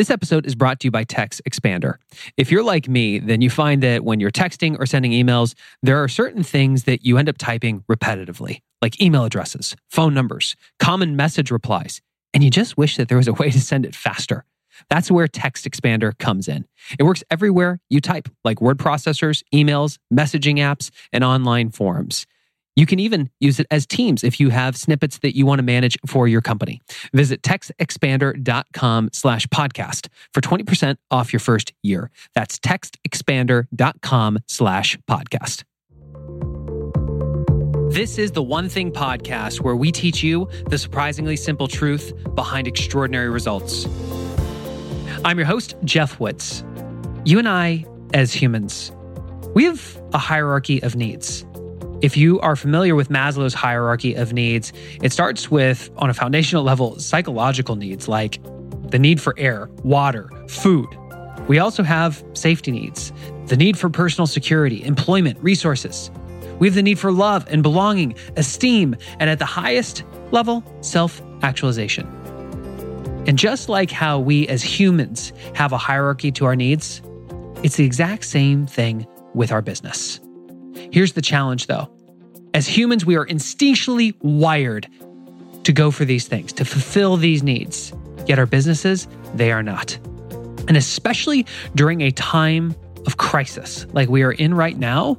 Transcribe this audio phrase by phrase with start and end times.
[0.00, 1.96] This episode is brought to you by Text Expander.
[2.38, 6.02] If you're like me, then you find that when you're texting or sending emails, there
[6.02, 11.16] are certain things that you end up typing repetitively, like email addresses, phone numbers, common
[11.16, 12.00] message replies,
[12.32, 14.46] and you just wish that there was a way to send it faster.
[14.88, 16.66] That's where Text Expander comes in.
[16.98, 22.26] It works everywhere you type, like word processors, emails, messaging apps, and online forums.
[22.76, 25.62] You can even use it as Teams if you have snippets that you want to
[25.62, 26.80] manage for your company.
[27.12, 32.10] Visit textexpander.com slash podcast for 20% off your first year.
[32.34, 35.64] That's textexpander.com slash podcast.
[37.92, 42.68] This is the One Thing podcast where we teach you the surprisingly simple truth behind
[42.68, 43.86] extraordinary results.
[45.24, 46.62] I'm your host, Geoff Woods.
[47.24, 47.84] You and I,
[48.14, 48.92] as humans,
[49.54, 51.44] we have a hierarchy of needs.
[52.02, 54.72] If you are familiar with Maslow's hierarchy of needs,
[55.02, 58.40] it starts with, on a foundational level, psychological needs like
[58.90, 60.88] the need for air, water, food.
[61.46, 63.12] We also have safety needs,
[63.46, 66.10] the need for personal security, employment, resources.
[66.58, 71.20] We have the need for love and belonging, esteem, and at the highest level, self
[71.42, 72.06] actualization.
[73.26, 77.02] And just like how we as humans have a hierarchy to our needs,
[77.62, 80.18] it's the exact same thing with our business.
[80.92, 81.90] Here's the challenge though.
[82.52, 84.88] As humans, we are instinctually wired
[85.64, 87.92] to go for these things, to fulfill these needs.
[88.26, 89.96] Yet our businesses, they are not.
[90.68, 92.74] And especially during a time
[93.06, 95.16] of crisis like we are in right now,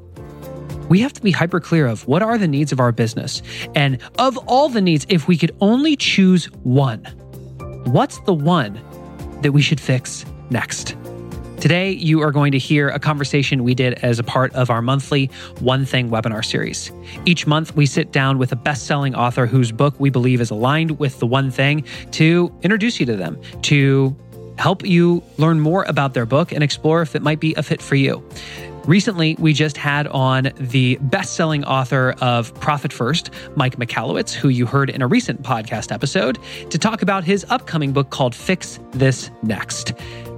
[0.89, 3.41] we have to be hyper clear of what are the needs of our business.
[3.75, 7.05] And of all the needs, if we could only choose one,
[7.85, 8.81] what's the one
[9.41, 10.95] that we should fix next?
[11.61, 14.81] Today, you are going to hear a conversation we did as a part of our
[14.81, 15.27] monthly
[15.59, 16.91] One Thing webinar series.
[17.25, 20.49] Each month, we sit down with a best selling author whose book we believe is
[20.49, 24.15] aligned with the one thing to introduce you to them, to
[24.57, 27.79] help you learn more about their book and explore if it might be a fit
[27.79, 28.27] for you.
[28.85, 34.49] Recently, we just had on the best selling author of Profit First, Mike Michalowicz, who
[34.49, 36.39] you heard in a recent podcast episode,
[36.71, 39.93] to talk about his upcoming book called Fix This Next.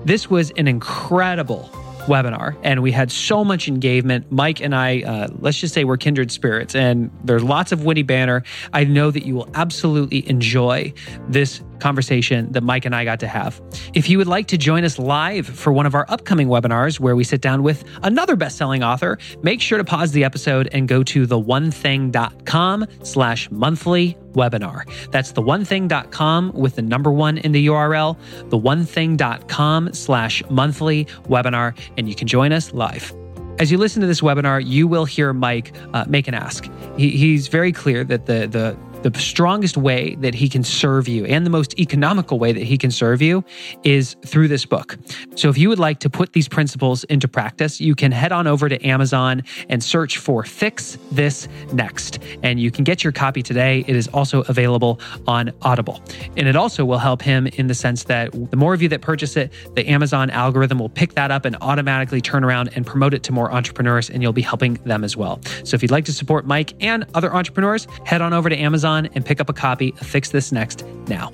[0.06, 1.70] This was an incredible
[2.08, 4.30] webinar and we had so much engagement.
[4.32, 8.04] Mike and I, uh, let's just say we're kindred spirits and there's lots of witty
[8.04, 8.44] banner.
[8.74, 10.94] I know that you will absolutely enjoy
[11.30, 13.62] this conversation that Mike and I got to have.
[13.94, 17.16] If you would like to join us live for one of our upcoming webinars where
[17.16, 21.04] we sit down with another best-selling author, make sure to pause the episode and go
[21.04, 25.12] to theonething.com slash monthly webinar.
[25.12, 28.18] That's the theonething.com with the number one in the URL,
[28.50, 33.14] the theonething.com slash monthly webinar, and you can join us live.
[33.60, 36.68] As you listen to this webinar, you will hear Mike uh, make an ask.
[36.98, 41.26] He, he's very clear that the the the strongest way that he can serve you
[41.26, 43.44] and the most economical way that he can serve you
[43.84, 44.98] is through this book.
[45.36, 48.48] So if you would like to put these principles into practice, you can head on
[48.48, 52.20] over to Amazon and search for Fix This Next.
[52.44, 53.84] And you can get your copy today.
[53.88, 56.02] It is also available on Audible.
[56.38, 59.02] And it also will help him in the sense that the more of you that
[59.02, 63.14] purchase it, the Amazon algorithm will pick that up and automatically turn around and promote
[63.14, 65.42] it to more entrepreneurs, and you'll be helping them as well.
[65.64, 68.93] So if you'd like to support Mike and other entrepreneurs, head on over to Amazon
[68.94, 71.32] Amazon and pick up a copy of Fix This Next now.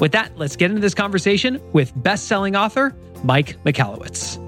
[0.00, 4.40] With that, let's get into this conversation with best selling author Mike Michalowicz.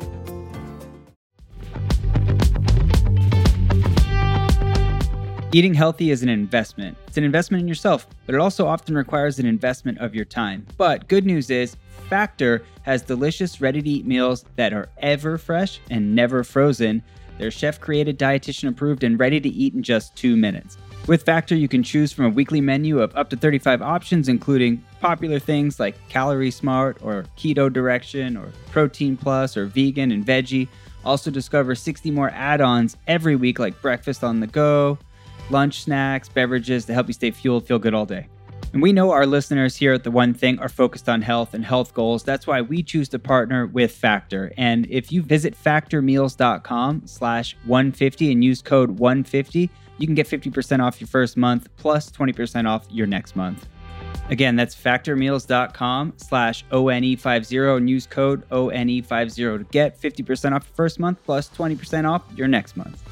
[5.53, 6.99] Eating healthy is an investment.
[7.07, 10.67] It's an investment in yourself, but it also often requires an investment of your time.
[10.77, 11.77] But good news is,
[12.11, 17.03] Factor has delicious, ready to eat meals that are ever fresh and never frozen.
[17.39, 20.77] They're chef created, dietitian approved, and ready to eat in just two minutes.
[21.07, 24.85] With Factor, you can choose from a weekly menu of up to 35 options, including
[25.01, 30.67] popular things like Calorie Smart or Keto Direction or Protein Plus or Vegan and Veggie.
[31.05, 34.99] Also, discover 60 more add ons every week, like breakfast on the go,
[35.49, 38.27] lunch snacks, beverages to help you stay fueled, feel good all day.
[38.73, 41.65] And we know our listeners here at The One Thing are focused on health and
[41.65, 42.25] health goals.
[42.25, 44.53] That's why we choose to partner with Factor.
[44.57, 50.83] And if you visit factormeals.com slash 150 and use code 150, you can get 50%
[50.83, 53.67] off your first month plus 20% off your next month.
[54.29, 60.99] Again, that's factormeals.com slash ONE50 and use code ONE50 to get 50% off your first
[60.99, 63.03] month plus 20% off your next month.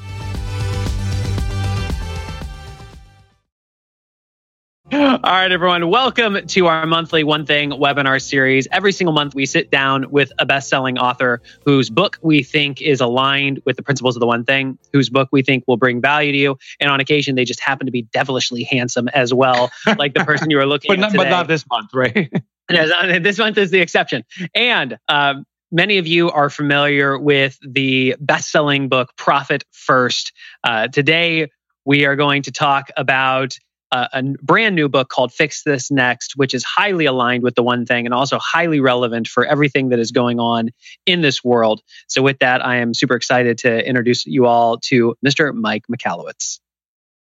[4.93, 5.89] All right, everyone.
[5.89, 8.67] Welcome to our monthly One Thing webinar series.
[8.71, 12.83] Every single month, we sit down with a best selling author whose book we think
[12.83, 16.01] is aligned with the principles of the One Thing, whose book we think will bring
[16.01, 16.57] value to you.
[16.79, 20.51] And on occasion, they just happen to be devilishly handsome as well, like the person
[20.51, 20.99] you are looking but.
[20.99, 22.31] Not, but not this month, right?
[22.69, 24.23] this month is the exception.
[24.53, 30.31] And um, many of you are familiar with the best selling book, Profit First.
[30.63, 31.49] Uh, today,
[31.85, 33.57] we are going to talk about
[33.91, 37.63] uh, a brand new book called Fix This Next, which is highly aligned with the
[37.63, 40.69] one thing and also highly relevant for everything that is going on
[41.05, 41.81] in this world.
[42.07, 45.53] So, with that, I am super excited to introduce you all to Mr.
[45.53, 46.59] Mike Michalowicz.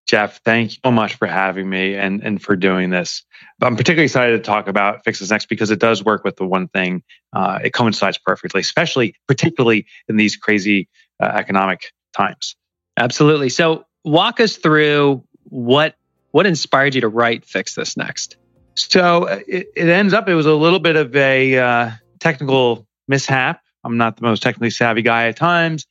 [0.07, 3.23] Geoff, thank you so much for having me and, and for doing this.
[3.61, 6.47] I'm particularly excited to talk about Fix This Next because it does work with the
[6.47, 7.03] one thing.
[7.31, 10.89] Uh, it coincides perfectly, especially, particularly in these crazy
[11.21, 12.55] uh, economic times.
[12.97, 13.49] Absolutely.
[13.49, 15.95] So, walk us through what
[16.31, 18.37] what inspired you to write Fix This Next.
[18.75, 22.87] So uh, it, it ends up it was a little bit of a uh, technical
[23.07, 23.61] mishap.
[23.83, 25.85] I'm not the most technically savvy guy at times,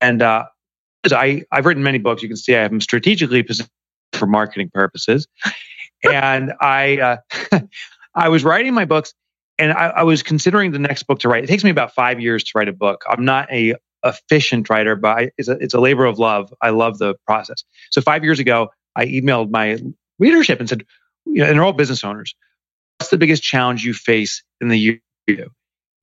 [0.00, 0.44] and uh,
[1.12, 2.22] I, I've written many books.
[2.22, 3.70] You can see I have them strategically positioned
[4.12, 5.26] for marketing purposes.
[6.04, 7.20] and I,
[7.52, 7.60] uh,
[8.14, 9.14] I was writing my books
[9.58, 11.44] and I, I, was considering the next book to write.
[11.44, 13.02] It takes me about five years to write a book.
[13.08, 13.74] I'm not a
[14.04, 16.52] efficient writer, but I, it's, a, it's a labor of love.
[16.62, 17.64] I love the process.
[17.90, 19.78] So five years ago, I emailed my
[20.18, 20.84] readership and said,
[21.24, 22.34] you know, and they're all business owners.
[22.98, 25.00] What's the biggest challenge you face in the year?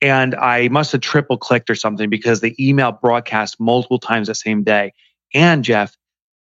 [0.00, 4.36] And I must have triple clicked or something because the email broadcast multiple times that
[4.36, 4.92] same day.
[5.34, 5.96] And Geoff,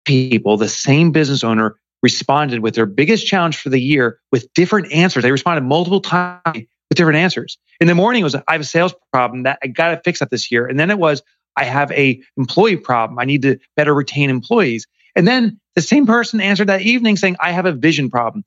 [0.05, 4.93] people, the same business owner responded with their biggest challenge for the year with different
[4.93, 5.23] answers.
[5.23, 7.57] They responded multiple times with different answers.
[7.81, 10.21] In the morning, it was I have a sales problem that I got to fix
[10.21, 10.67] up this year.
[10.67, 11.23] And then it was
[11.57, 13.19] I have a employee problem.
[13.19, 14.87] I need to better retain employees.
[15.15, 18.45] And then the same person answered that evening saying, I have a vision problem.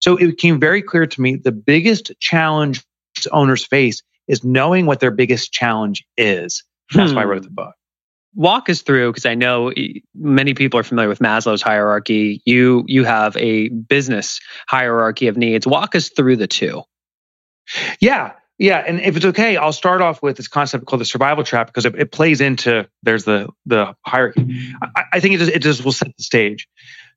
[0.00, 2.84] So it became very clear to me the biggest challenge
[3.32, 6.64] owners face is knowing what their biggest challenge is.
[6.94, 7.16] That's hmm.
[7.16, 7.74] why I wrote the book.
[8.34, 9.72] Walk us through because I know
[10.14, 12.42] many people are familiar with Maslow's hierarchy.
[12.44, 15.66] You you have a business hierarchy of needs.
[15.66, 16.82] Walk us through the two.
[17.98, 21.44] Yeah, yeah, and if it's okay, I'll start off with this concept called the survival
[21.44, 24.72] trap because it, it plays into there's the the hierarchy.
[24.82, 26.66] I, I think it just, it just will set the stage.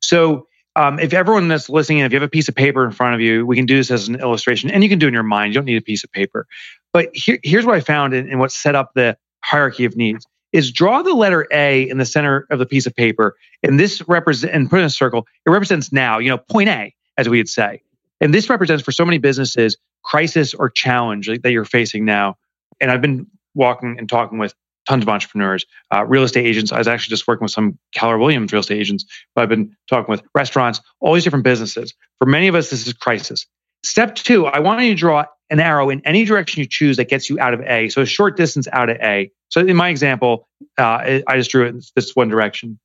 [0.02, 3.14] So um, if everyone that's listening, if you have a piece of paper in front
[3.14, 5.14] of you, we can do this as an illustration, and you can do it in
[5.14, 5.52] your mind.
[5.52, 6.46] You don't need a piece of paper.
[6.92, 10.72] But here, here's what I found and what set up the hierarchy of needs is
[10.72, 14.52] draw the letter A in the center of the piece of paper, and this represent
[14.52, 15.26] and put in a circle.
[15.46, 17.82] It represents now, you know, point A, as we would say,
[18.20, 22.36] and this represents for so many businesses crisis or challenge that you're facing now.
[22.80, 24.54] And I've been walking and talking with
[24.88, 26.72] tons of entrepreneurs, uh, real estate agents.
[26.72, 29.04] I was actually just working with some Keller Williams real estate agents,
[29.34, 31.94] but I've been talking with restaurants, all these different businesses.
[32.18, 33.46] For many of us, this is crisis.
[33.84, 37.08] Step two, I want you to draw an arrow in any direction you choose that
[37.08, 37.88] gets you out of A.
[37.88, 39.30] So a short distance out of A.
[39.48, 40.48] So in my example,
[40.78, 42.78] uh, I just drew it in this one direction.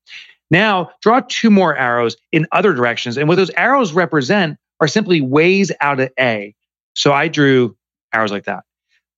[0.52, 3.18] Now draw two more arrows in other directions.
[3.18, 6.56] And what those arrows represent are simply ways out of A.
[6.96, 7.78] So I drew
[8.14, 8.64] arrows like that.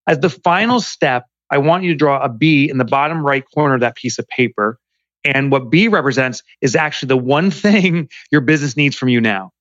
[0.07, 3.43] As the final step, I want you to draw a B in the bottom right
[3.53, 4.79] corner of that piece of paper.
[5.23, 9.51] And what B represents is actually the one thing your business needs from you now.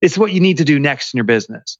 [0.00, 1.78] It's what you need to do next in your business.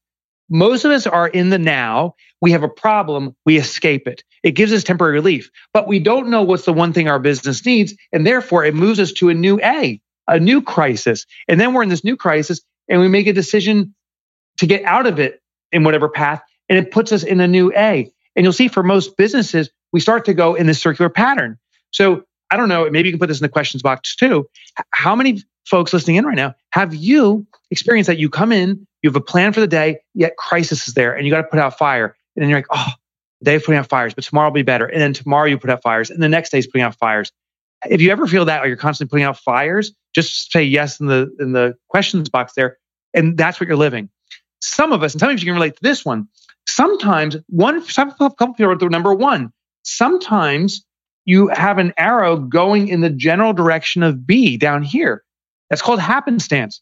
[0.50, 2.14] Most of us are in the now.
[2.40, 3.37] We have a problem.
[3.44, 4.25] We escape it.
[4.43, 7.64] It gives us temporary relief, but we don't know what's the one thing our business
[7.67, 7.94] needs.
[8.12, 11.26] And therefore it moves us to a new A, a new crisis.
[11.49, 13.94] And then we're in this new crisis and we make a decision
[14.58, 15.40] to get out of it
[15.73, 16.43] in whatever path.
[16.69, 18.11] And it puts us in a new A.
[18.37, 21.59] And you'll see for most businesses, we start to go in this circular pattern.
[21.90, 24.49] So I don't know, maybe you can put this in the questions box too.
[24.90, 29.11] How many folks listening in right now have you experienced that you come in, you
[29.11, 31.59] have a plan for the day, yet crisis is there and you got to put
[31.59, 32.16] out fire.
[32.37, 32.93] And then you're like, oh,
[33.43, 34.87] day of putting out fires, but tomorrow will be better.
[34.87, 37.33] And then tomorrow you put out fires and the next day is putting out fires.
[37.88, 41.07] If you ever feel that or you're constantly putting out fires, just say yes in
[41.07, 42.78] the in the questions box there.
[43.14, 44.11] And that's what you're living.
[44.61, 46.29] Some of us, and some of you can relate to this one.
[46.67, 49.53] Sometimes one, some couple people are number one.
[49.85, 50.85] Sometimes
[51.25, 55.23] you have an arrow going in the general direction of B down here.
[55.71, 56.81] That's called happenstance.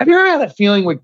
[0.00, 1.00] Have you ever had that feeling like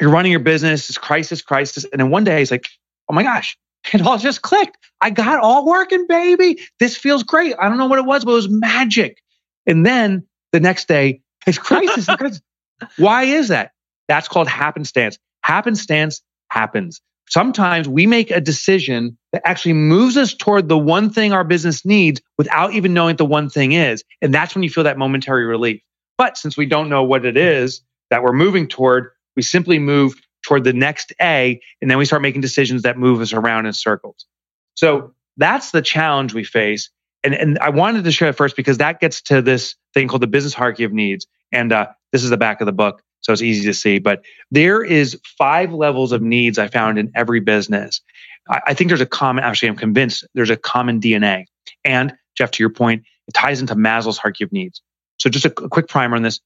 [0.00, 2.68] you're running your business, it's crisis, crisis, and then one day it's like,
[3.08, 3.58] oh my gosh,
[3.92, 4.76] it all just clicked.
[5.00, 6.60] I got all working, baby.
[6.78, 7.54] This feels great.
[7.58, 9.22] I don't know what it was, but it was magic.
[9.66, 12.08] And then the next day, it's crisis.
[12.96, 13.72] Why is that?
[14.06, 15.18] That's called happenstance.
[15.48, 17.00] Happenstance happens.
[17.30, 21.86] Sometimes we make a decision that actually moves us toward the one thing our business
[21.86, 24.04] needs without even knowing what the one thing is.
[24.20, 25.80] And that's when you feel that momentary relief.
[26.18, 30.20] But since we don't know what it is that we're moving toward, we simply move
[30.42, 33.72] toward the next A, and then we start making decisions that move us around in
[33.72, 34.26] circles.
[34.74, 36.90] So that's the challenge we face.
[37.24, 40.22] And, and I wanted to share it first because that gets to this thing called
[40.22, 41.26] the business hierarchy of needs.
[41.52, 43.02] And uh, this is the back of the book.
[43.20, 43.98] So it's easy to see.
[43.98, 48.00] But there is five levels of needs I found in every business.
[48.48, 51.46] I, I think there's a common, actually, I'm convinced there's a common DNA.
[51.84, 54.82] And Geoff, to your point, it ties into Maslow's hierarchy of needs.
[55.18, 56.40] So just a, a quick primer on this.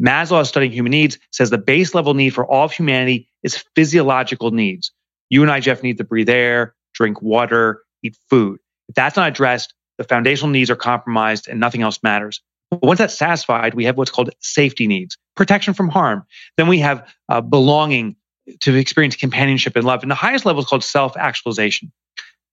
[0.00, 4.52] Maslow, studying human needs, says the base level need for all of humanity is physiological
[4.52, 4.92] needs.
[5.28, 8.60] You and I, Geoff, need to breathe air, drink water, eat food.
[8.88, 12.40] If that's not addressed, the foundational needs are compromised and nothing else matters.
[12.70, 16.22] Once that's satisfied, we have what's called safety needs, protection from harm.
[16.56, 18.16] Then we have uh, belonging
[18.60, 20.02] to experience companionship and love.
[20.02, 21.92] And the highest level is called self actualization.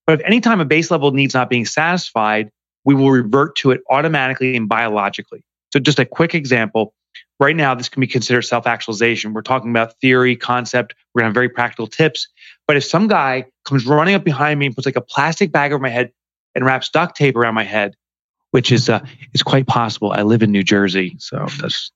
[0.07, 2.49] But if any time a base level needs not being satisfied,
[2.83, 5.43] we will revert to it automatically and biologically.
[5.73, 6.93] So, just a quick example
[7.39, 9.33] right now, this can be considered self actualization.
[9.33, 10.95] We're talking about theory, concept.
[11.13, 12.27] We're going to have very practical tips.
[12.67, 15.71] But if some guy comes running up behind me and puts like a plastic bag
[15.71, 16.11] over my head
[16.53, 17.95] and wraps duct tape around my head,
[18.55, 20.13] which is uh, is quite possible.
[20.13, 21.91] I live in New Jersey, so that's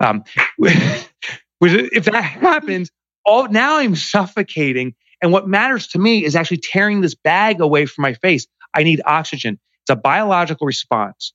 [0.00, 0.24] um,
[0.58, 2.90] if that happens.
[3.26, 7.84] All now I'm suffocating, and what matters to me is actually tearing this bag away
[7.84, 8.46] from my face.
[8.74, 9.60] I need oxygen.
[9.82, 11.34] It's a biological response.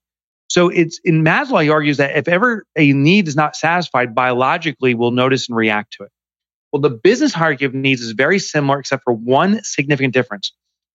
[0.49, 4.95] So it's in Maslow, he argues that if ever a need is not satisfied biologically,
[4.95, 6.11] we'll notice and react to it.
[6.73, 10.51] Well, the business hierarchy of needs is very similar, except for one significant difference.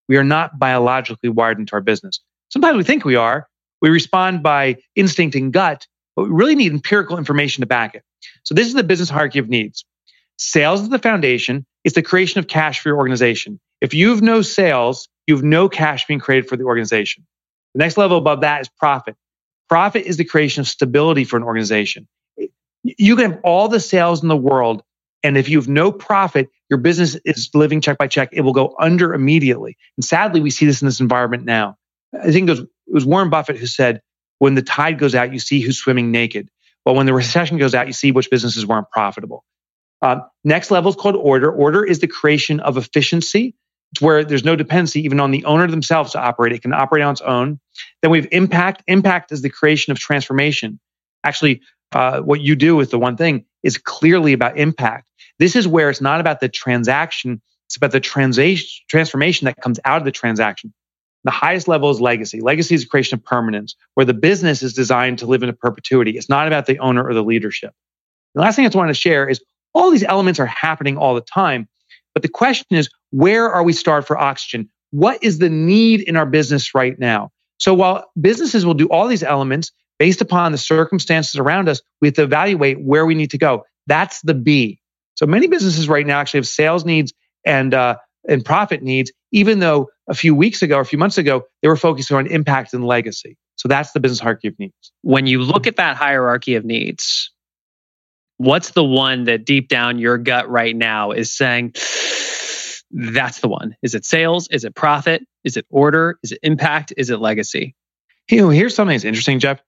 [0.08, 2.18] We are not biologically wired into our business.
[2.48, 3.46] Sometimes we think we are.
[3.82, 5.86] We respond by instinct and gut,
[6.16, 8.04] but we really need empirical information to back it.
[8.44, 9.84] So this is the business hierarchy of needs.
[10.38, 11.66] Sales is the foundation.
[11.84, 13.60] It's the creation of cash for your organization.
[13.80, 17.26] If you have no sales, you have no cash being created for the organization.
[17.74, 19.16] The next level above that is profit.
[19.68, 22.06] Profit is the creation of stability for an organization.
[22.84, 24.82] You can have all the sales in the world,
[25.22, 28.30] and if you have no profit, your business is living check by check.
[28.32, 29.76] It will go under immediately.
[29.96, 31.76] And sadly, we see this in this environment now.
[32.12, 34.02] I think it was, it was Warren Buffett who said,
[34.38, 36.48] when the tide goes out, you see who's swimming naked.
[36.84, 39.44] But when the recession goes out, you see which businesses weren't profitable.
[40.00, 41.50] Uh, next level is called order.
[41.50, 43.54] Order is the creation of efficiency.
[43.92, 46.52] It's where there's no dependency even on the owner themselves to operate.
[46.52, 47.60] It can operate on its own.
[48.00, 48.82] Then we have impact.
[48.88, 50.80] Impact is the creation of transformation.
[51.22, 51.60] Actually,
[51.92, 55.06] uh, what you do with the one thing is clearly about impact.
[55.38, 57.40] This is where it's not about the transaction.
[57.68, 60.72] It's about the transa- transformation that comes out of the transaction.
[61.24, 62.40] The highest level is legacy.
[62.40, 65.52] Legacy is a creation of permanence, where the business is designed to live in a
[65.52, 66.12] perpetuity.
[66.12, 67.72] It's not about the owner or the leadership.
[68.34, 69.40] The last thing I just want to share is
[69.74, 71.68] all these elements are happening all the time.
[72.14, 74.68] But the question is, where are we starved for oxygen?
[74.90, 77.30] What is the need in our business right now?
[77.58, 82.08] So while businesses will do all these elements based upon the circumstances around us, we
[82.08, 83.64] have to evaluate where we need to go.
[83.86, 84.80] That's the B.
[85.14, 87.12] So many businesses right now actually have sales needs
[87.44, 87.96] and uh,
[88.28, 91.68] and profit needs, even though a few weeks ago or a few months ago, they
[91.68, 93.36] were focusing on impact and legacy.
[93.56, 94.92] So that's the business hierarchy of needs.
[95.02, 97.30] When you look at that hierarchy of needs,
[98.36, 101.74] what's the one that deep down your gut right now is saying,
[102.90, 103.74] that's the one?
[103.82, 104.48] Is it sales?
[104.48, 105.22] Is it profit?
[105.44, 106.18] Is it order?
[106.22, 106.92] Is it impact?
[106.96, 107.74] Is it legacy?
[108.30, 109.60] You know, here's something that's interesting, Geoff.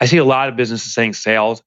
[0.00, 1.62] I see a lot of businesses saying sales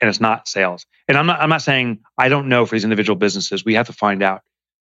[0.00, 0.86] and it's not sales.
[1.08, 3.64] And I'm not, I'm not saying I don't know for these individual businesses.
[3.64, 4.42] We have to find out.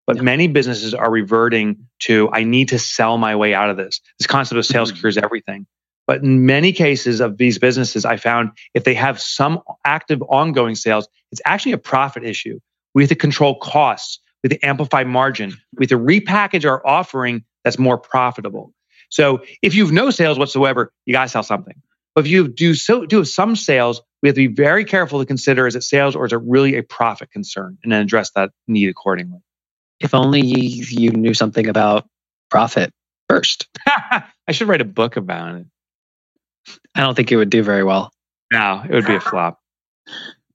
[0.07, 4.01] But many businesses are reverting to, I need to sell my way out of this.
[4.19, 4.99] This concept of sales mm-hmm.
[4.99, 5.65] cures everything.
[6.07, 10.75] But in many cases of these businesses, I found if they have some active ongoing
[10.75, 12.59] sales, it's actually a profit issue.
[12.93, 14.19] We have to control costs.
[14.43, 15.53] We have to amplify margin.
[15.77, 18.71] We have to repackage our offering that's more profitable.
[19.09, 21.81] So if you have no sales whatsoever, you got to sell something.
[22.13, 25.25] But if you do so do some sales, we have to be very careful to
[25.25, 28.51] consider is it sales or is it really a profit concern and then address that
[28.67, 29.39] need accordingly.
[29.99, 32.07] If only you knew something about
[32.49, 32.91] profit
[33.29, 33.67] first.
[33.87, 35.65] I should write a book about it.
[36.95, 38.11] I don't think it would do very well.
[38.51, 39.59] No, it would be a flop.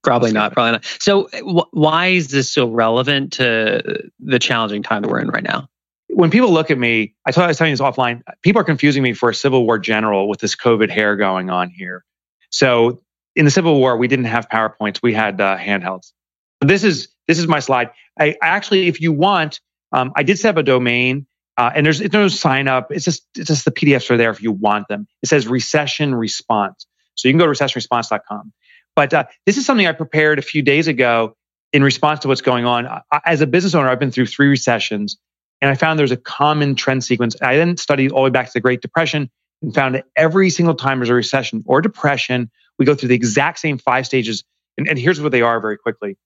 [0.02, 0.52] Probably not.
[0.52, 0.84] Probably not.
[0.98, 5.42] So, w- why is this so relevant to the challenging time that we're in right
[5.42, 5.68] now?
[6.08, 8.22] When people look at me, I, told, I was telling you this offline.
[8.42, 11.68] People are confusing me for a Civil War general with this COVID hair going on
[11.68, 12.04] here.
[12.50, 13.02] So,
[13.36, 16.12] in the Civil War, we didn't have PowerPoints; we had uh, handhelds.
[16.60, 17.90] This is this is my slide.
[18.18, 19.60] I actually, if you want,
[19.92, 21.26] um, I did set up a domain.
[21.56, 22.90] Uh, and there's, there's no sign up.
[22.90, 25.06] It's just, it's just the PDFs are there if you want them.
[25.22, 26.86] It says recession response.
[27.14, 28.52] So you can go to recessionresponse.com.
[28.96, 31.36] But uh, this is something I prepared a few days ago
[31.72, 32.86] in response to what's going on.
[32.86, 35.18] I, as a business owner, I've been through three recessions
[35.60, 37.36] and I found there's a common trend sequence.
[37.40, 39.30] I then studied all the way back to the Great Depression
[39.62, 43.14] and found that every single time there's a recession or depression, we go through the
[43.14, 44.44] exact same five stages.
[44.78, 46.16] And, and here's what they are very quickly.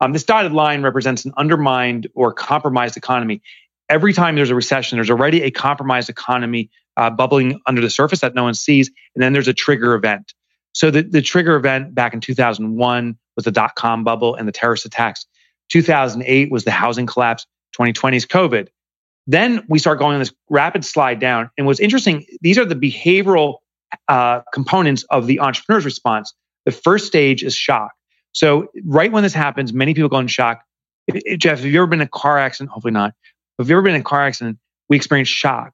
[0.00, 3.42] Um, this dotted line represents an undermined or compromised economy
[3.88, 8.20] every time there's a recession, there's already a compromised economy uh, bubbling under the surface
[8.20, 8.90] that no one sees.
[9.14, 10.34] And then there's a trigger event.
[10.72, 14.52] So the, the trigger event back in 2001 was the dot com bubble and the
[14.52, 15.26] terrorist attacks.
[15.70, 17.44] 2008 was the housing collapse.
[17.72, 18.68] 2020 is COVID.
[19.26, 21.50] Then we start going on this rapid slide down.
[21.58, 23.56] And what's interesting, these are the behavioral
[24.08, 26.32] uh, components of the entrepreneur's response.
[26.64, 27.90] The first stage is shock.
[28.32, 30.62] So, right when this happens, many people go in shock.
[31.06, 32.70] It, it, Geoff, have you ever been in a car accident?
[32.70, 33.14] Hopefully not.
[33.58, 34.58] Have you ever been in a car accident?
[34.88, 35.72] We experience shock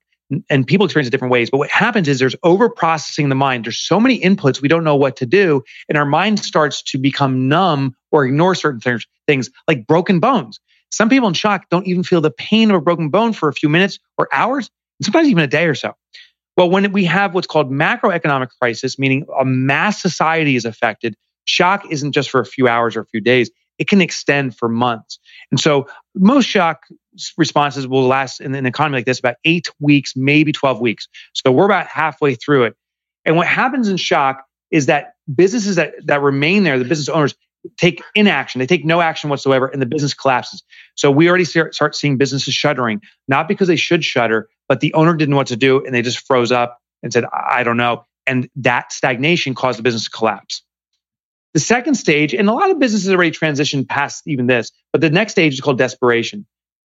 [0.48, 1.50] and people experience it different ways.
[1.50, 3.64] But what happens is there's over processing the mind.
[3.64, 5.62] There's so many inputs, we don't know what to do.
[5.88, 10.60] And our mind starts to become numb or ignore certain things, things like broken bones.
[10.90, 13.52] Some people in shock don't even feel the pain of a broken bone for a
[13.52, 15.94] few minutes or hours, and sometimes even a day or so.
[16.56, 21.84] Well, when we have what's called macroeconomic crisis, meaning a mass society is affected, shock
[21.90, 23.50] isn't just for a few hours or a few days.
[23.78, 25.18] It can extend for months.
[25.50, 26.82] And so most shock
[27.36, 31.08] responses will last in an economy like this about eight weeks, maybe 12 weeks.
[31.32, 32.76] So we're about halfway through it.
[33.24, 37.34] And what happens in shock is that businesses that, that remain there, the business owners,
[37.76, 38.58] take inaction.
[38.58, 40.62] They take no action whatsoever, and the business collapses.
[40.96, 45.14] So we already start, seeing businesses shuttering, not because they should shutter, but the owner
[45.14, 48.04] didn't know what to do, and they just froze up and said, "I don't know."
[48.26, 50.62] And that stagnation caused the business to collapse.
[51.54, 55.10] The second stage, and a lot of businesses already transitioned past even this, but the
[55.10, 56.46] next stage is called desperation.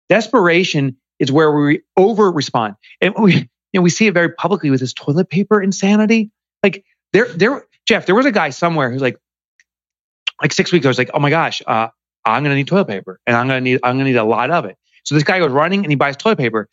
[0.07, 4.69] Desperation is where we over respond, and we you know we see it very publicly
[4.69, 6.31] with this toilet paper insanity.
[6.63, 9.17] Like there, there, Geoff, there was a guy somewhere who's like,
[10.41, 11.89] like six weeks ago, was like, oh my gosh, uh,
[12.25, 14.63] I'm gonna need toilet paper, and I'm gonna need I'm gonna need a lot of
[14.65, 14.77] it.
[15.03, 16.69] So this guy goes running and he buys toilet paper.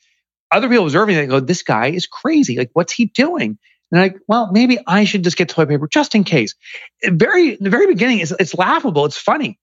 [0.53, 2.57] Other people observing it go, this guy is crazy.
[2.57, 3.59] Like, what's he doing?
[3.93, 6.55] And like, well, maybe I should just get toilet paper just in case.
[7.05, 9.05] Very, the very beginning, is it's laughable.
[9.05, 9.59] It's funny.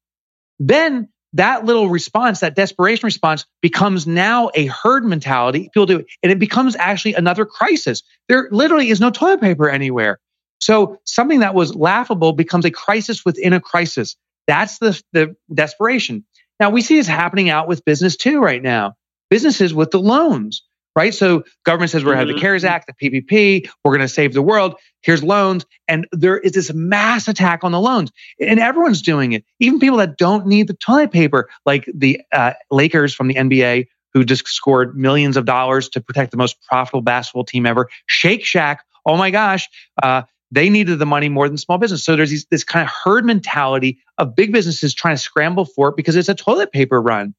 [0.59, 5.69] Then that little response, that desperation response becomes now a herd mentality.
[5.73, 8.03] People do it, and it becomes actually another crisis.
[8.27, 10.19] There literally is no toilet paper anywhere.
[10.59, 14.15] So something that was laughable becomes a crisis within a crisis.
[14.47, 16.25] That's the, the desperation.
[16.59, 18.95] Now we see this happening out with business too right now.
[19.29, 20.63] Businesses with the loans,
[20.97, 21.13] right?
[21.13, 22.41] So government says we're going to have the mm-hmm.
[22.41, 24.73] CARES Act, the PPP, we're going to save the world.
[25.03, 25.63] Here's loans.
[25.87, 29.45] And there is this mass attack on the loans and everyone's doing it.
[29.59, 33.85] Even people that don't need the toilet paper, like the uh, Lakers from the NBA
[34.15, 37.89] who just scored millions of dollars to protect the most profitable basketball team ever.
[38.07, 38.83] Shake Shack.
[39.05, 39.69] Oh my gosh.
[40.01, 42.03] Uh, they needed the money more than small business.
[42.03, 45.89] So there's these, this kind of herd mentality of big businesses trying to scramble for
[45.89, 47.35] it because it's a toilet paper run.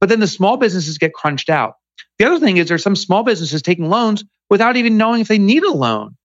[0.00, 1.76] But then the small businesses get crunched out.
[2.20, 5.38] The other thing is there's some small businesses taking loans without even knowing if they
[5.38, 6.18] need a loan.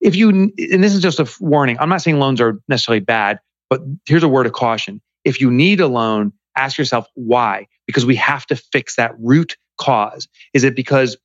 [0.00, 3.40] If you, and this is just a warning, I'm not saying loans are necessarily bad,
[3.68, 5.00] but here's a word of caution.
[5.24, 9.56] If you need a loan, ask yourself why, because we have to fix that root
[9.76, 10.28] cause.
[10.54, 11.16] Is it because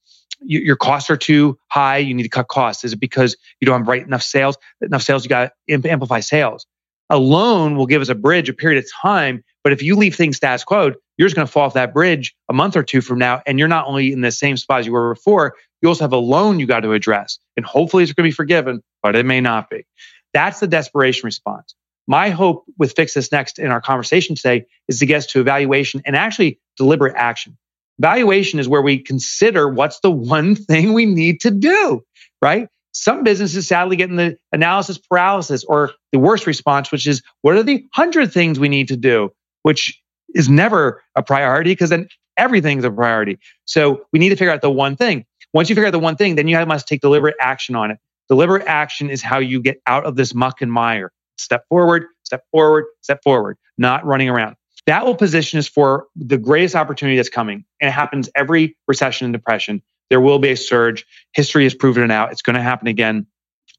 [0.41, 1.97] your costs are too high.
[1.97, 2.83] You need to cut costs.
[2.83, 4.57] Is it because you don't have right enough sales?
[4.81, 6.65] Enough sales, you got to amplify sales.
[7.11, 9.43] A loan will give us a bridge, a period of time.
[9.63, 12.35] But if you leave things status quo, you're just going to fall off that bridge
[12.49, 13.41] a month or two from now.
[13.45, 16.13] And you're not only in the same spot as you were before, you also have
[16.13, 17.39] a loan you got to address.
[17.57, 19.85] And hopefully it's going to be forgiven, but it may not be.
[20.33, 21.75] That's the desperation response.
[22.07, 25.39] My hope with Fix This Next in our conversation today is to get us to
[25.39, 27.57] evaluation and actually deliberate action.
[27.99, 32.03] Valuation is where we consider what's the one thing we need to do,
[32.41, 32.67] right?
[32.93, 37.55] Some businesses sadly get in the analysis paralysis or the worst response, which is what
[37.55, 39.31] are the hundred things we need to do,
[39.63, 39.99] which
[40.33, 43.39] is never a priority because then everything's a priority.
[43.65, 45.25] So we need to figure out the one thing.
[45.53, 47.99] Once you figure out the one thing, then you must take deliberate action on it.
[48.29, 51.11] Deliberate action is how you get out of this muck and mire.
[51.37, 56.37] Step forward, step forward, step forward, not running around that will position us for the
[56.37, 57.65] greatest opportunity that's coming.
[57.79, 59.81] And it happens every recession and depression.
[60.09, 61.05] There will be a surge.
[61.33, 62.31] History has proven it out.
[62.31, 63.25] It's going to happen again.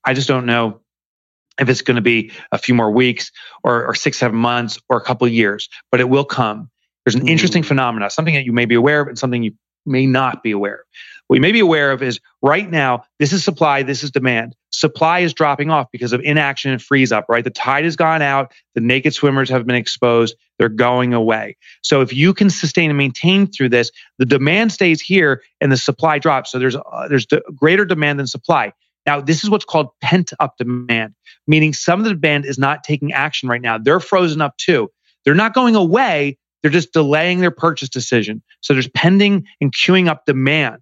[0.04, 0.80] I just don't know
[1.58, 3.30] if it's going to be a few more weeks
[3.62, 6.70] or, or six, seven months or a couple of years, but it will come.
[7.04, 7.28] There's an mm-hmm.
[7.28, 9.52] interesting phenomena, something that you may be aware of and something you
[9.86, 10.86] may not be aware of.
[11.26, 14.54] What you may be aware of is right now, this is supply, this is demand.
[14.70, 17.42] Supply is dropping off because of inaction and freeze up, right?
[17.42, 21.56] The tide has gone out, the naked swimmers have been exposed, they're going away.
[21.82, 25.78] So if you can sustain and maintain through this, the demand stays here and the
[25.78, 26.52] supply drops.
[26.52, 28.74] So there's uh, there's the greater demand than supply.
[29.06, 31.14] Now, this is what's called pent up demand,
[31.46, 33.78] meaning some of the demand is not taking action right now.
[33.78, 34.90] They're frozen up too.
[35.24, 38.42] They're not going away, they're just delaying their purchase decision.
[38.60, 40.78] So there's pending and queuing up demand.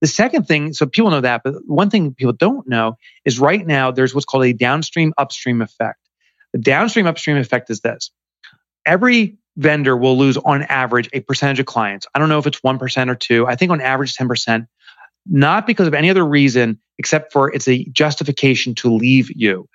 [0.00, 3.64] The second thing, so people know that, but one thing people don't know is right
[3.64, 5.98] now there's what's called a downstream upstream effect.
[6.52, 8.10] The downstream upstream effect is this
[8.86, 12.06] every vendor will lose on average a percentage of clients.
[12.14, 13.46] I don't know if it's 1% or 2.
[13.46, 14.66] I think on average 10%,
[15.30, 19.66] not because of any other reason except for it's a justification to leave you.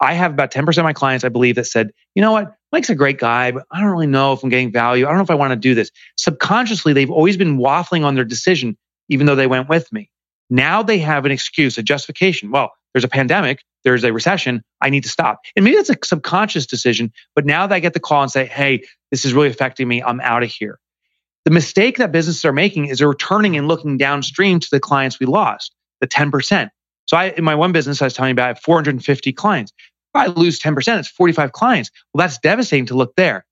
[0.00, 2.90] I have about 10% of my clients, I believe, that said, you know what, Mike's
[2.90, 5.06] a great guy, but I don't really know if I'm getting value.
[5.06, 5.90] I don't know if I want to do this.
[6.18, 8.76] Subconsciously, they've always been waffling on their decision,
[9.08, 10.10] even though they went with me.
[10.50, 12.50] Now they have an excuse, a justification.
[12.50, 15.40] Well, there's a pandemic, there's a recession, I need to stop.
[15.54, 18.82] And maybe that's a subconscious decision, but now they get the call and say, hey,
[19.10, 20.02] this is really affecting me.
[20.02, 20.78] I'm out of here.
[21.46, 25.20] The mistake that businesses are making is they're turning and looking downstream to the clients
[25.20, 26.70] we lost, the 10%.
[27.06, 29.72] So I, in my one business, I was telling you about 450 clients.
[29.78, 31.92] If I lose 10%, it's 45 clients.
[32.12, 33.46] Well, that's devastating to look there.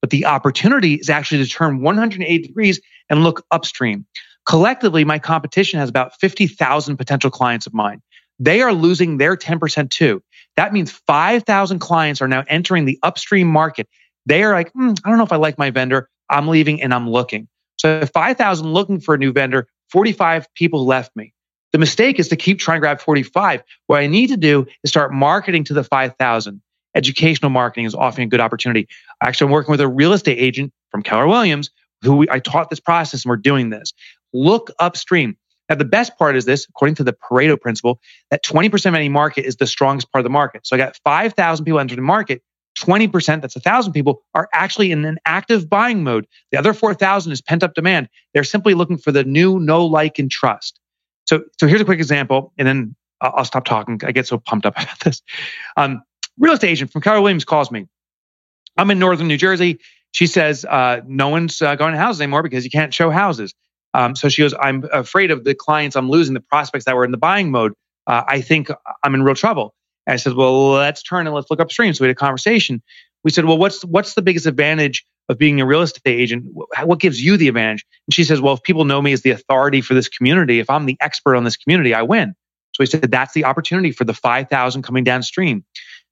[0.00, 4.06] But the opportunity is actually to turn 180 degrees and look upstream.
[4.46, 8.00] Collectively, my competition has about 50,000 potential clients of mine.
[8.38, 10.22] They are losing their 10% too.
[10.54, 13.88] That means 5,000 clients are now entering the upstream market.
[14.24, 16.08] They are like, hmm, I don't know if I like my vendor.
[16.30, 17.48] I'm leaving and I'm looking.
[17.76, 21.32] So 5,000 looking for a new vendor, 45 people left me.
[21.72, 23.62] The mistake is to keep trying to grab 45.
[23.86, 26.62] What I need to do is start marketing to the 5,000.
[26.94, 28.88] Educational marketing is often a good opportunity.
[29.22, 31.70] Actually, I'm working with a real estate agent from Keller Williams
[32.02, 33.92] who we, I taught this process and we're doing this.
[34.32, 35.36] Look upstream.
[35.68, 39.08] Now, the best part is this, according to the Pareto principle, that 20% of any
[39.08, 40.66] market is the strongest part of the market.
[40.66, 42.42] So I got 5,000 people entering the market.
[42.80, 46.26] 20%, that's 1,000 people, are actually in an active buying mode.
[46.50, 48.08] The other 4,000 is pent up demand.
[48.34, 50.80] They're simply looking for the new, know, like, and trust.
[51.26, 54.00] So, so here's a quick example, and then I'll, I'll stop talking.
[54.04, 55.22] I get so pumped up about this.
[55.76, 56.02] Um,
[56.38, 57.86] real estate agent from Keller Williams calls me.
[58.76, 59.78] I'm in northern New Jersey.
[60.12, 63.54] She says uh, no one's uh, going to houses anymore because you can't show houses.
[63.94, 67.04] Um, so she goes, I'm afraid of the clients I'm losing, the prospects that were
[67.04, 67.72] in the buying mode.
[68.06, 68.70] Uh, I think
[69.02, 69.74] I'm in real trouble.
[70.06, 71.92] And I said, well, let's turn and let's look upstream.
[71.92, 72.82] So we had a conversation.
[73.22, 76.44] We said, well, what's what's the biggest advantage of being a real estate agent,
[76.82, 77.86] what gives you the advantage?
[78.08, 80.68] And she says, well, if people know me as the authority for this community, if
[80.68, 82.34] I'm the expert on this community, I win.
[82.72, 85.64] So he said, that's the opportunity for the 5,000 coming downstream.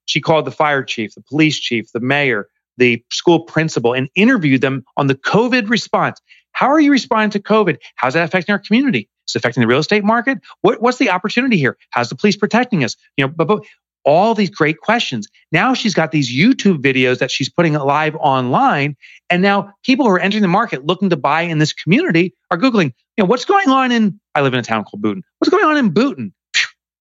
[0.05, 2.47] She called the fire chief, the police chief, the mayor,
[2.77, 6.21] the school principal, and interviewed them on the COVID response.
[6.59, 7.77] How are you responding to COVID?
[7.95, 9.07] How's that affecting our community?
[9.25, 10.39] Is it affecting the real estate market?
[10.59, 11.77] What, what's the opportunity here?
[11.91, 12.97] How's the police protecting us?
[13.15, 13.63] You know, but, but
[14.03, 15.29] all these great questions.
[15.53, 18.97] Now she's got these YouTube videos that she's putting live online.
[19.29, 22.57] And now people who are entering the market looking to buy in this community are
[22.57, 25.21] Googling, you know, what's going on in, I live in a town called Boonton.
[25.37, 26.33] What's going on in Boonton?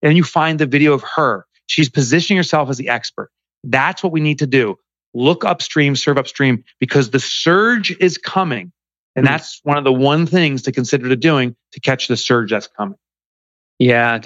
[0.03, 1.47] And you find the video of her.
[1.66, 3.33] She's positioning herself as the expert.
[3.64, 4.77] That's what we need to do.
[5.14, 8.71] Look upstream, serve upstream, because the surge is coming.
[9.18, 9.33] And hmm.
[9.33, 12.68] that's one of the one things to consider to doing to catch the surge that's
[12.68, 12.96] coming.
[13.81, 14.20] Yeah,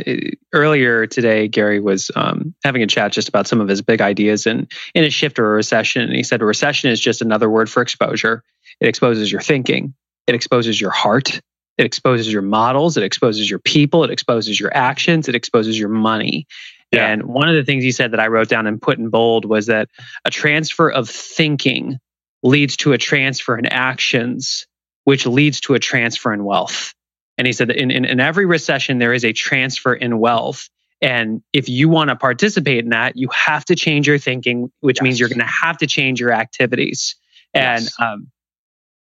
[0.55, 4.46] earlier today, Gary was um, having a chat just about some of his big ideas
[4.46, 7.50] and in a shift or a recession, and he said a recession is just another
[7.50, 8.42] word for exposure.
[8.81, 9.94] It exposes your thinking,
[10.26, 11.42] it exposes your heart,
[11.76, 15.90] it exposes your models, it exposes your people, it exposes your actions, it exposes your
[15.90, 16.46] money.
[16.90, 17.09] Yeah.
[17.09, 19.44] And one of the things he said that I wrote down and put in bold
[19.44, 19.90] was that
[20.24, 21.98] a transfer of thinking
[22.42, 24.66] leads to a transfer in actions,
[25.05, 26.95] which leads to a transfer in wealth.
[27.38, 30.69] And he said that in, in, in every recession, there is a transfer in wealth.
[31.01, 34.99] And if you want to participate in that, you have to change your thinking, which
[34.99, 35.03] yes.
[35.03, 37.17] means you're going to have to change your activities.
[37.55, 37.95] And yes.
[37.99, 38.31] um,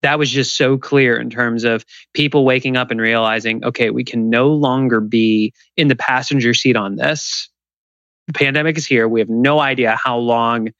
[0.02, 4.04] that was just so clear in terms of people waking up and realizing, okay, we
[4.04, 7.50] can no longer be in the passenger seat on this.
[8.26, 9.06] The pandemic is here.
[9.06, 10.70] We have no idea how long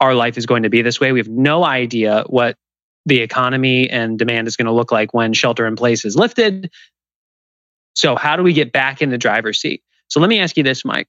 [0.00, 1.12] our life is going to be this way.
[1.12, 2.56] We have no idea what
[3.06, 6.70] the economy and demand is going to look like when shelter in place is lifted.
[7.94, 9.82] So, how do we get back in the driver's seat?
[10.08, 11.08] So, let me ask you this, Mike.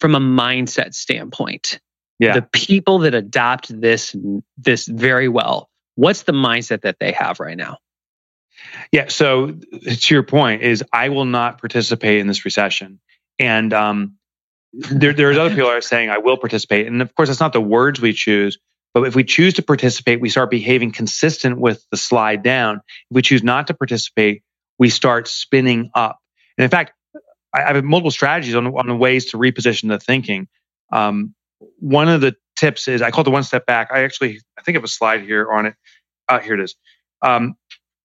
[0.00, 1.80] From a mindset standpoint,
[2.18, 2.34] yeah.
[2.34, 4.14] the people that adopt this
[4.56, 7.78] this very well, what's the mindset that they have right now?
[8.92, 9.08] Yeah.
[9.08, 13.00] So, to your point, is I will not participate in this recession,
[13.38, 14.18] and um,
[14.72, 17.60] there, there's other people are saying I will participate, and of course, that's not the
[17.60, 18.58] words we choose,
[19.00, 22.76] but if we choose to participate, we start behaving consistent with the slide down.
[23.10, 24.42] If we choose not to participate,
[24.78, 26.18] we start spinning up.
[26.56, 26.92] And in fact,
[27.54, 30.48] I have multiple strategies on, on ways to reposition the thinking.
[30.92, 31.34] Um,
[31.78, 33.88] one of the tips is I call it the one step back.
[33.92, 35.74] I actually, I think I have a slide here on it.
[36.28, 36.76] Uh, here it is.
[37.22, 37.56] Um,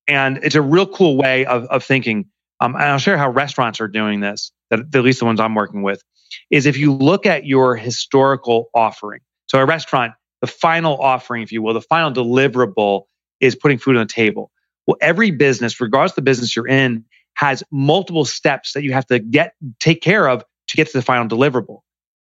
[0.08, 2.26] and it's a real cool way of, of thinking.
[2.60, 5.56] Um, and I'll share how restaurants are doing this, that, at least the ones I'm
[5.56, 6.02] working with,
[6.50, 9.20] is if you look at your historical offering.
[9.48, 13.04] So a restaurant the final offering, if you will, the final deliverable
[13.40, 14.52] is putting food on the table.
[14.86, 19.06] Well, every business, regardless of the business you're in, has multiple steps that you have
[19.06, 21.80] to get take care of to get to the final deliverable.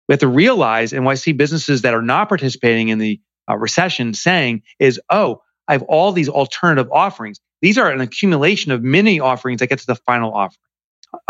[0.10, 3.22] We have to realize, and what I see businesses that are not participating in the
[3.50, 7.40] uh, recession saying is, oh, I have all these alternative offerings.
[7.62, 10.58] These are an accumulation of many offerings that get to the final offering.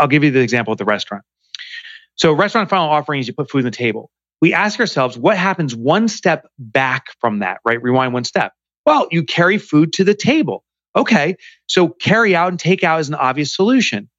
[0.00, 1.22] I'll give you the example of the restaurant.
[2.16, 4.10] So restaurant final offerings, you put food on the table.
[4.42, 7.80] We ask ourselves, what happens one step back from that, right?
[7.80, 8.52] Rewind one step.
[8.84, 10.64] Well, you carry food to the table.
[10.96, 11.36] Okay.
[11.68, 14.10] So carry out and take out is an obvious solution.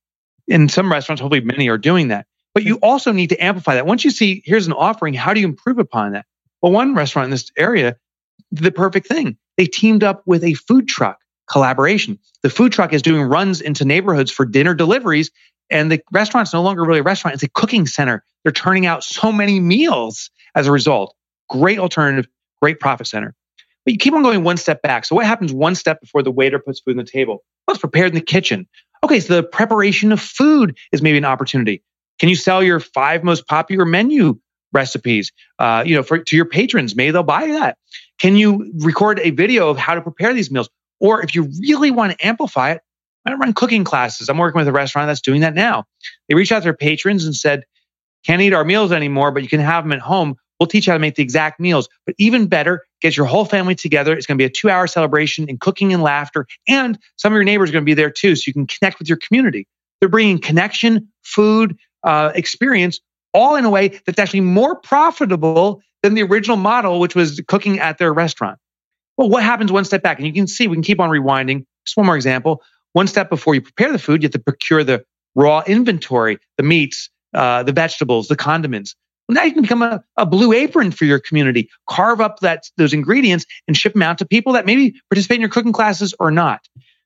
[0.48, 2.26] In some restaurants, hopefully many are doing that.
[2.54, 3.86] But you also need to amplify that.
[3.86, 6.26] Once you see here's an offering, how do you improve upon that?
[6.62, 7.98] Well, one restaurant in this area,
[8.52, 9.38] the perfect thing.
[9.58, 12.18] They teamed up with a food truck collaboration.
[12.42, 15.32] The food truck is doing runs into neighborhoods for dinner deliveries,
[15.74, 18.24] and the restaurant's no longer really a restaurant, it's a cooking center.
[18.44, 21.16] They're turning out so many meals as a result.
[21.50, 22.28] Great alternative,
[22.62, 23.34] great profit center.
[23.84, 25.04] But you keep on going one step back.
[25.04, 27.44] So what happens one step before the waiter puts food on the table?
[27.68, 28.68] Well, it's prepared in the kitchen.
[29.04, 31.84] Okay, so the preparation of food is maybe an opportunity.
[32.20, 34.40] Can you sell your five most popular menu
[34.72, 35.32] recipes?
[35.58, 37.78] Uh, you know, for to your patrons, maybe they'll buy that.
[38.20, 40.70] Can you record a video of how to prepare these meals?
[41.00, 42.82] Or if you really want to amplify it,
[43.26, 44.30] I run cooking classes.
[44.30, 45.86] I'm working with a restaurant that's doing that now.
[46.28, 47.64] They reached out to their patrons and said,
[48.26, 50.36] can't eat our meals anymore, but you can have them at home.
[50.60, 51.90] We'll teach you how to make the exact meals.
[52.06, 54.16] But even better, get your whole family together.
[54.16, 56.46] It's going to be a two hour celebration in cooking and laughter.
[56.68, 58.36] And some of your neighbors are going to be there too.
[58.36, 59.68] So you can connect with your community.
[60.00, 63.00] They're bringing connection, food, uh, experience,
[63.34, 67.80] all in a way that's actually more profitable than the original model, which was cooking
[67.80, 68.60] at their restaurant.
[69.18, 70.18] Well, what happens one step back?
[70.18, 71.66] And you can see, we can keep on rewinding.
[71.86, 72.62] Just one more example.
[72.94, 75.04] One step before you prepare the food, you have to procure the
[75.36, 78.96] raw inventory, the meats, uh, the vegetables, the condiments.
[79.28, 81.70] Well, now you can become a, a blue apron for your community.
[81.90, 85.42] Carve up that those ingredients and ship them out to people that maybe participate in
[85.42, 86.62] your cooking classes or not.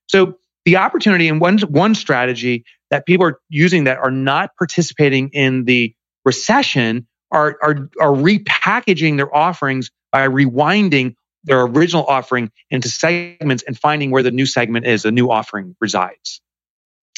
[0.07, 5.29] So the opportunity and one one strategy that people are using that are not participating
[5.29, 5.93] in the
[6.25, 11.15] recession are are are repackaging their offerings by rewinding
[11.47, 15.75] their original offering into segments and finding where the new segment is, the new offering
[15.79, 16.41] resides.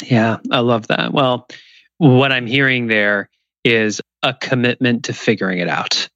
[0.03, 1.11] Yeah, I love that.
[1.11, 1.47] Well,
[1.97, 3.29] what I'm hearing there
[3.65, 6.07] is a commitment to figuring it out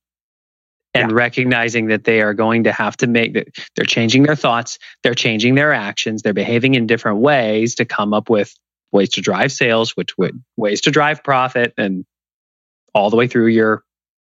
[0.93, 1.17] and yeah.
[1.17, 5.15] recognizing that they are going to have to make that they're changing their thoughts, they're
[5.15, 8.56] changing their actions, they're behaving in different ways to come up with
[8.91, 12.06] ways to drive sales, which would ways to drive profit and
[12.93, 13.84] all the way through your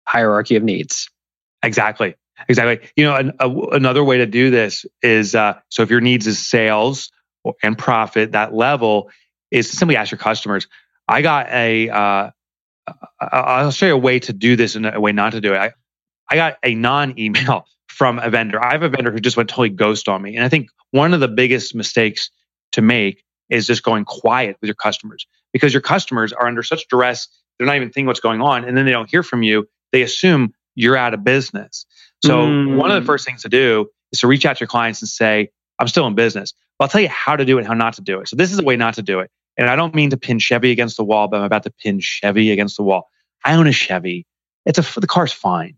[0.06, 1.10] hierarchy of needs.
[1.64, 2.16] Exactly.
[2.48, 2.90] Exactly.
[2.96, 6.28] You know, an, a, another way to do this is uh, so if your needs
[6.28, 7.12] is sales
[7.64, 9.10] and profit, that level
[9.52, 10.68] is to simply ask your customers.
[11.08, 11.90] I got a.
[11.90, 12.32] Uh,
[13.20, 15.58] I'll show you a way to do this and a way not to do it.
[15.58, 15.74] I,
[16.30, 18.64] I got a non-email from a vendor.
[18.64, 21.14] I have a vendor who just went totally ghost on me, and I think one
[21.14, 22.32] of the biggest mistakes
[22.72, 26.88] to make is just going quiet with your customers because your customers are under such
[26.88, 27.28] duress.
[27.58, 29.68] They're not even thinking what's going on, and then they don't hear from you.
[29.92, 31.86] They assume you're out of business.
[32.26, 32.76] So mm.
[32.76, 35.10] one of the first things to do is to reach out to your clients and
[35.10, 36.54] say, I'm still in business.
[36.78, 38.28] But I'll tell you how to do it and how not to do it.
[38.28, 39.32] So this is a way not to do it.
[39.58, 42.00] And I don't mean to pin Chevy against the wall, but I'm about to pin
[42.00, 43.10] Chevy against the wall.
[43.44, 44.26] I own a Chevy.
[44.66, 45.76] It's a the car's fine.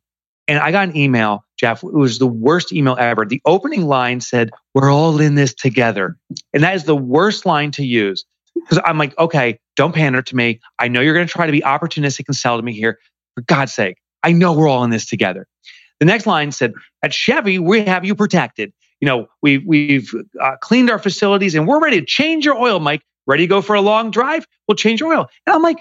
[0.48, 1.84] And I got an email, Geoff.
[1.84, 3.26] It was the worst email ever.
[3.26, 6.18] The opening line said, "We're all in this together,"
[6.54, 8.26] and that is the worst line to use
[8.56, 10.60] because I'm like, okay, don't pander to me.
[10.80, 13.00] I know you're going to try to be opportunistic and sell to me here.
[13.36, 15.48] For God's sake, I know we're all in this together.
[16.02, 18.74] The next line said, at Chevy, we have you protected.
[19.02, 20.12] You know, we, we've
[20.42, 23.04] uh, cleaned our facilities and we're ready to change your oil, Mike.
[23.28, 24.48] Ready to go for a long drive?
[24.68, 25.28] We'll change your oil.
[25.46, 25.78] And I'm like,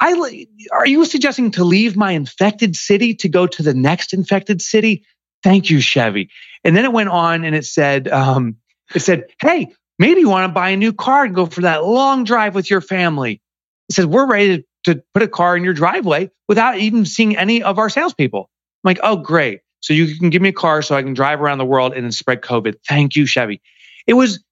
[0.00, 4.60] I, are you suggesting to leave my infected city to go to the next infected
[4.60, 5.04] city?
[5.44, 6.30] Thank you, Chevy.
[6.64, 8.56] And then it went on and it said, um,
[8.92, 9.68] it said, hey,
[10.00, 12.68] maybe you want to buy a new car and go for that long drive with
[12.68, 13.40] your family.
[13.88, 17.36] It says, we're ready to, to put a car in your driveway without even seeing
[17.36, 18.50] any of our salespeople.
[18.84, 19.60] Like, oh, great.
[19.80, 22.04] So you can give me a car so I can drive around the world and
[22.04, 22.76] then spread COVID.
[22.86, 23.60] Thank you, Chevy.
[24.06, 24.42] It was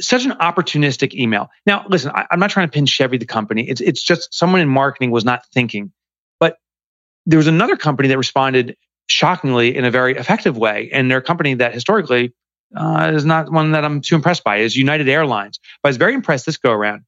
[0.00, 1.50] such an opportunistic email.
[1.66, 3.68] Now, listen, I, am not trying to pin Chevy the company.
[3.68, 5.92] It's it's just someone in marketing was not thinking.
[6.40, 6.56] But
[7.26, 8.76] there was another company that responded
[9.08, 12.32] shockingly in a very effective way, and their company that historically
[12.76, 15.60] uh, is not one that I'm too impressed by is United Airlines.
[15.82, 17.02] But I was very impressed this go around.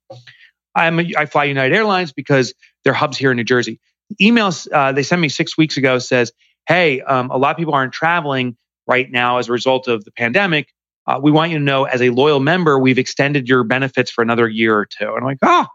[0.75, 3.81] I'm a, I fly United Airlines because their hubs here in New Jersey.
[4.21, 6.33] Emails uh, they sent me six weeks ago says
[6.67, 10.11] hey, um, a lot of people aren't traveling right now as a result of the
[10.13, 10.69] pandemic.
[11.07, 14.23] Uh, we want you to know as a loyal member, we've extended your benefits for
[14.23, 15.07] another year or two.
[15.07, 15.67] And I'm like, oh,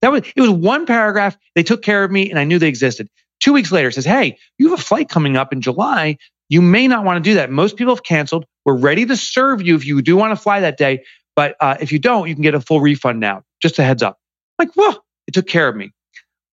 [0.00, 1.36] that was, it was one paragraph.
[1.54, 3.08] They took care of me and I knew they existed.
[3.40, 6.16] Two weeks later, says, hey, you have a flight coming up in July.
[6.48, 7.50] You may not want to do that.
[7.50, 8.44] Most people have canceled.
[8.64, 11.04] We're ready to serve you if you do want to fly that day.
[11.34, 13.42] But uh, if you don't, you can get a full refund now.
[13.60, 14.18] Just a heads up.
[14.58, 15.92] I'm like, whoa, it took care of me.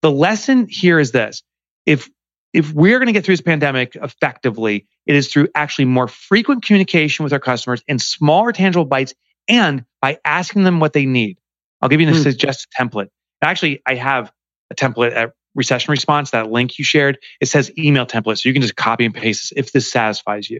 [0.02, 1.44] The lesson here is this.
[1.86, 2.10] If
[2.54, 6.64] if we're going to get through this pandemic effectively, it is through actually more frequent
[6.64, 9.14] communication with our customers in smaller tangible bites
[9.48, 11.40] and by asking them what they need.
[11.82, 12.24] I'll give you a mm.
[12.24, 13.10] suggested template.
[13.42, 14.32] Actually, I have
[14.72, 18.40] a template at recession response, that link you shared, it says email template.
[18.40, 20.60] So you can just copy and paste this if this satisfies you.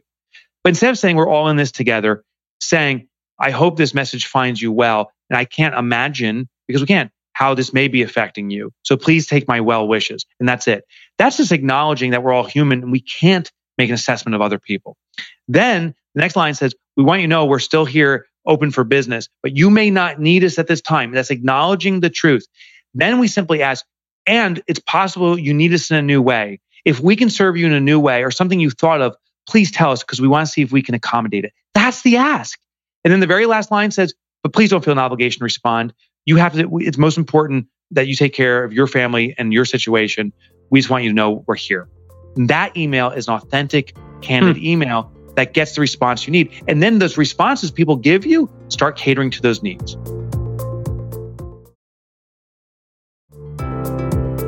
[0.64, 2.24] But instead of saying we're all in this together,
[2.60, 3.08] saying,
[3.40, 5.12] I hope this message finds you well.
[5.30, 8.74] And I can't imagine, because we can't, how this may be affecting you.
[8.84, 10.26] So please take my well wishes.
[10.42, 10.84] And that's it.
[11.18, 14.60] That's just acknowledging that we're all human and we can't make an assessment of other
[14.60, 14.98] people.
[15.48, 18.84] Then the next line says, We want you to know we're still here open for
[18.84, 21.14] business, but you may not need us at this time.
[21.14, 22.46] That's acknowledging the truth.
[22.94, 23.86] Then we simply ask,
[24.28, 26.60] and it's possible you need us in a new way.
[26.84, 29.16] If we can serve you in a new way or something you thought of,
[29.48, 31.54] please tell us because we want to see if we can accommodate it.
[31.74, 32.60] That's the ask.
[33.06, 35.94] And then the very last line says, but please don't feel an obligation to respond.
[36.30, 39.66] You have to, it's most important that you take care of your family and your
[39.66, 40.32] situation.
[40.70, 41.90] We just want you to know we're here.
[42.36, 44.64] And that email is an authentic, candid hmm.
[44.64, 46.52] email that gets the response you need.
[46.68, 49.98] And then those responses people give you start catering to those needs.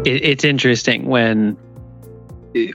[0.03, 1.57] it's interesting when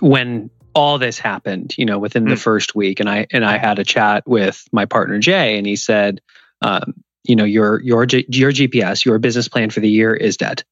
[0.01, 2.31] when all this happened, you know, within mm.
[2.31, 2.41] the hmm.
[2.41, 5.77] first week, and I and I had a chat with my partner Jay, and he
[5.77, 6.21] said,
[6.61, 10.65] um, you know, your your your GPS, your business plan for the year is dead.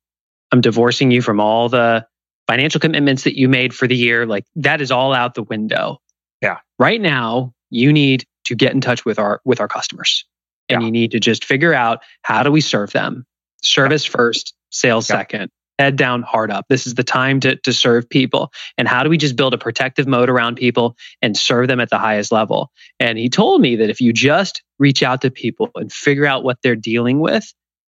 [0.52, 2.06] I'm divorcing you from all the
[2.46, 4.26] financial commitments that you made for the year.
[4.26, 6.00] Like that is all out the window.
[6.40, 6.58] Yeah.
[6.78, 10.24] Right now, you need to get in touch with our with our customers,
[10.68, 10.86] and yeah.
[10.86, 13.26] you need to just figure out how do we serve them.
[13.62, 14.12] Service yeah.
[14.12, 15.16] first, sales yeah.
[15.16, 16.66] second head down, heart up.
[16.68, 18.52] This is the time to, to serve people.
[18.78, 21.90] And how do we just build a protective mode around people and serve them at
[21.90, 22.70] the highest level?
[23.00, 26.44] And he told me that if you just reach out to people and figure out
[26.44, 27.52] what they're dealing with,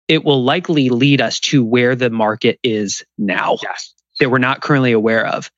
[0.07, 3.93] it will likely lead us to where the market is now yes.
[4.19, 5.51] that we're not currently aware of.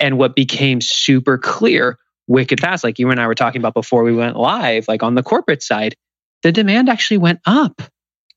[0.00, 4.04] And what became super clear wicked fast, like you and I were talking about before
[4.04, 5.96] we went live, like on the corporate side,
[6.42, 7.82] the demand actually went up.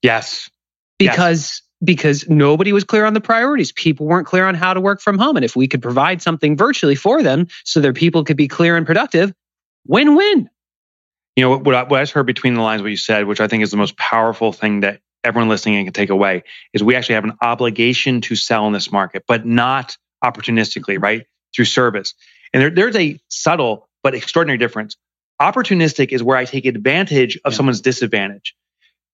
[0.02, 0.50] Yes.
[0.98, 3.72] Because yes because nobody was clear on the priorities.
[3.72, 5.36] People weren't clear on how to work from home.
[5.36, 8.78] And if we could provide something virtually for them so their people could be clear
[8.78, 9.34] and productive,
[9.88, 10.50] win win.
[11.36, 13.48] You know, what, I, what I heard between the lines, what you said, which I
[13.48, 17.16] think is the most powerful thing that everyone listening can take away, is we actually
[17.16, 21.26] have an obligation to sell in this market, but not opportunistically, right?
[21.56, 22.14] Through service.
[22.54, 24.98] And there, there's a subtle but extraordinary difference.
[25.42, 27.58] Opportunistic is where I take advantage of yeah.
[27.58, 28.56] someone's disadvantage.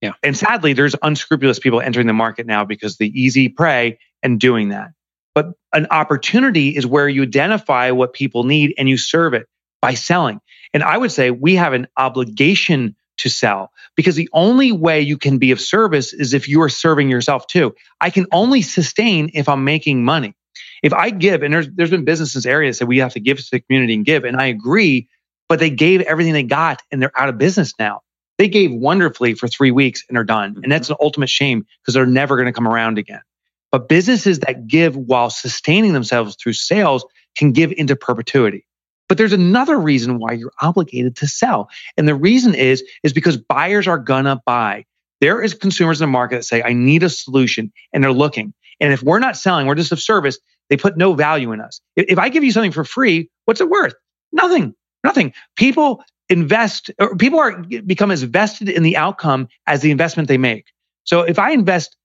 [0.01, 0.13] Yeah.
[0.23, 4.69] And sadly, there's unscrupulous people entering the market now because the easy prey and doing
[4.69, 4.91] that.
[5.33, 9.47] But an opportunity is where you identify what people need and you serve it
[9.81, 10.39] by selling.
[10.73, 15.17] And I would say we have an obligation to sell because the only way you
[15.17, 17.75] can be of service is if you are serving yourself too.
[17.99, 20.35] I can only sustain if I'm making money.
[20.83, 23.47] If I give, and there's there's been businesses areas that we have to give to
[23.51, 25.09] the community and give, and I agree,
[25.49, 28.01] but they gave everything they got and they're out of business now.
[28.37, 30.59] They gave wonderfully for three weeks and are done.
[30.63, 30.93] And that's mm-hmm.
[30.93, 33.21] an ultimate shame because they're never going to come around again.
[33.71, 37.05] But businesses that give while sustaining themselves through sales
[37.37, 38.65] can give into perpetuity.
[39.09, 41.69] But there's another reason why you're obligated to sell.
[41.97, 44.85] And the reason is, is because buyers are gonna buy.
[45.21, 48.53] There is consumers in the market that say, I need a solution and they're looking.
[48.79, 50.37] And if we're not selling, we're just of service,
[50.69, 51.81] they put no value in us.
[51.95, 53.95] If I give you something for free, what's it worth?
[54.31, 54.75] Nothing.
[55.03, 55.33] Nothing.
[55.55, 60.37] People invest or people are become as vested in the outcome as the investment they
[60.37, 60.65] make.
[61.03, 61.95] So if I invest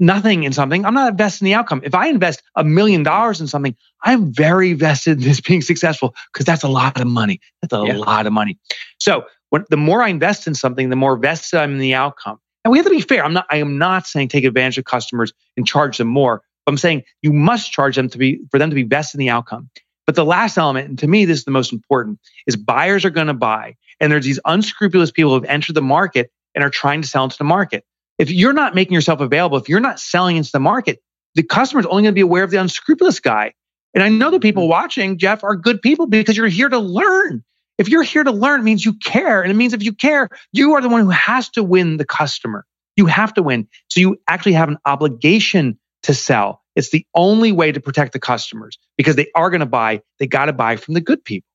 [0.00, 1.80] nothing in something, I'm not invested in the outcome.
[1.84, 6.14] If I invest a million dollars in something, I'm very vested in this being successful
[6.32, 7.40] because that's a lot of money.
[7.62, 7.96] That's a yeah.
[7.96, 8.58] lot of money.
[8.98, 12.38] So when, the more I invest in something, the more vested I'm in the outcome.
[12.64, 13.24] And we have to be fair.
[13.24, 13.46] I'm not.
[13.50, 16.42] I am not saying take advantage of customers and charge them more.
[16.66, 19.30] I'm saying you must charge them to be for them to be vested in the
[19.30, 19.70] outcome.
[20.08, 23.10] But the last element, and to me, this is the most important, is buyers are
[23.10, 23.76] going to buy.
[24.00, 27.24] And there's these unscrupulous people who have entered the market and are trying to sell
[27.24, 27.84] into the market.
[28.16, 31.02] If you're not making yourself available, if you're not selling into the market,
[31.34, 33.52] the customer is only going to be aware of the unscrupulous guy.
[33.92, 34.70] And I know the people mm-hmm.
[34.70, 37.44] watching, Geoff, are good people because you're here to learn.
[37.76, 39.42] If you're here to learn, it means you care.
[39.42, 42.06] And it means if you care, you are the one who has to win the
[42.06, 42.64] customer.
[42.96, 43.68] You have to win.
[43.88, 46.62] So you actually have an obligation to sell.
[46.78, 50.00] It's the only way to protect the customers because they are going to buy.
[50.20, 51.48] They got to buy from the good people.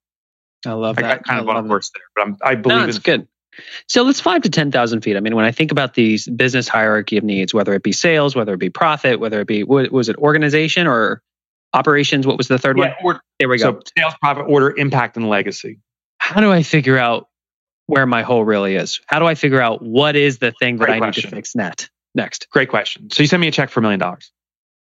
[0.66, 1.06] I love that.
[1.06, 3.26] I got kind of on worse there, but I'm, I believe no, it's good.
[3.88, 5.16] So let's five to 10,000 feet.
[5.16, 8.36] I mean, when I think about these business hierarchy of needs, whether it be sales,
[8.36, 11.22] whether it be profit, whether it be, was it organization or
[11.74, 12.28] operations?
[12.28, 13.16] What was the third yeah, one?
[13.16, 13.64] Or, there we go.
[13.64, 15.80] So sales, profit, order, impact, and legacy.
[16.18, 17.30] How do I figure out
[17.86, 19.00] where my hole really is?
[19.08, 21.22] How do I figure out what is the thing that I question.
[21.22, 22.50] need to fix net next?
[22.52, 23.10] Great question.
[23.10, 24.34] So you send me a check for a million dollars.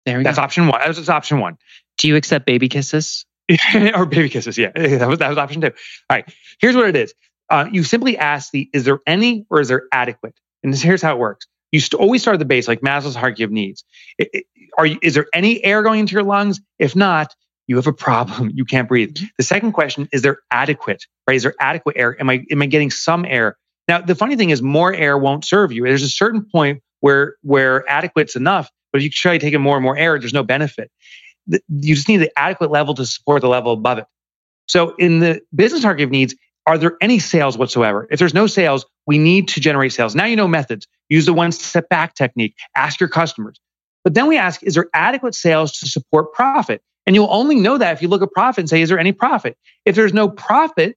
[0.07, 0.42] There we That's go.
[0.42, 0.80] option one.
[0.84, 1.59] That's option one.
[1.98, 3.24] Do you accept baby kisses?
[3.94, 4.59] or baby kisses.
[4.59, 5.68] Yeah, that was, that was option two.
[5.68, 5.72] All
[6.11, 6.24] right.
[6.61, 7.14] Here's what it is.
[7.50, 10.34] Uh, you simply ask the, is there any or is there adequate?
[10.62, 11.46] And this, here's how it works.
[11.70, 13.84] you st- always start at the base, like Maslow's hierarchy of needs.
[14.18, 14.44] It, it,
[14.78, 16.61] are you, is there any air going into your lungs?
[16.78, 17.34] If not,
[17.66, 18.50] you have a problem.
[18.55, 19.14] You can't breathe.
[19.14, 19.26] Mm-hmm.
[19.38, 21.36] The second question is there adequate, right?
[21.36, 22.18] Is there adequate air?
[22.20, 23.57] Am I am I getting some air?
[23.88, 25.84] Now, the funny thing is more air won't serve you.
[25.84, 29.82] There's a certain point where where adequate's enough, but if you try taking more and
[29.82, 30.90] more air, there's no benefit.
[31.47, 34.07] You just need the adequate level to support the level above it.
[34.66, 36.34] So in the business hierarchy of needs,
[36.66, 38.07] are there any sales whatsoever?
[38.11, 40.14] If there's no sales, we need to generate sales.
[40.14, 40.86] Now you know methods.
[41.09, 42.55] Use the one step back technique.
[42.76, 43.59] Ask your customers.
[44.05, 46.82] But then we ask, is there adequate sales to support profit?
[47.07, 49.12] And you'll only know that if you look at profit and say, is there any
[49.12, 49.57] profit?
[49.84, 50.97] If there's no profit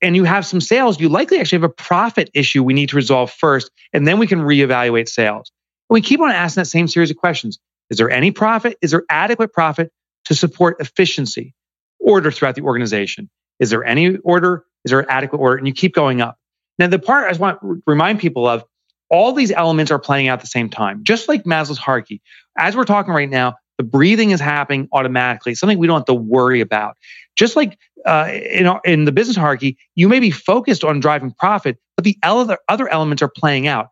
[0.00, 2.96] and you have some sales, you likely actually have a profit issue we need to
[2.96, 5.50] resolve first, and then we can reevaluate sales.
[5.92, 7.58] And we keep on asking that same series of questions.
[7.90, 8.78] Is there any profit?
[8.80, 9.92] Is there adequate profit
[10.24, 11.54] to support efficiency,
[12.00, 13.28] order throughout the organization?
[13.60, 14.64] Is there any order?
[14.86, 15.58] Is there adequate order?
[15.58, 16.38] And you keep going up.
[16.78, 18.64] Now, the part I just want to remind people of
[19.10, 22.22] all these elements are playing out at the same time, just like Maslow's hierarchy.
[22.56, 26.14] As we're talking right now, the breathing is happening automatically, something we don't have to
[26.14, 26.96] worry about.
[27.36, 31.32] Just like uh, in, our, in the business hierarchy, you may be focused on driving
[31.32, 33.88] profit, but the other elements are playing out.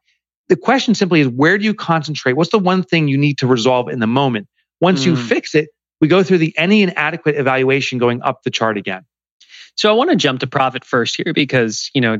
[0.50, 2.34] The question simply is where do you concentrate?
[2.34, 4.48] What's the one thing you need to resolve in the moment?
[4.80, 5.06] Once mm.
[5.06, 5.70] you fix it,
[6.00, 9.04] we go through the any inadequate evaluation going up the chart again.
[9.76, 12.18] So I want to jump to profit first here because, you know,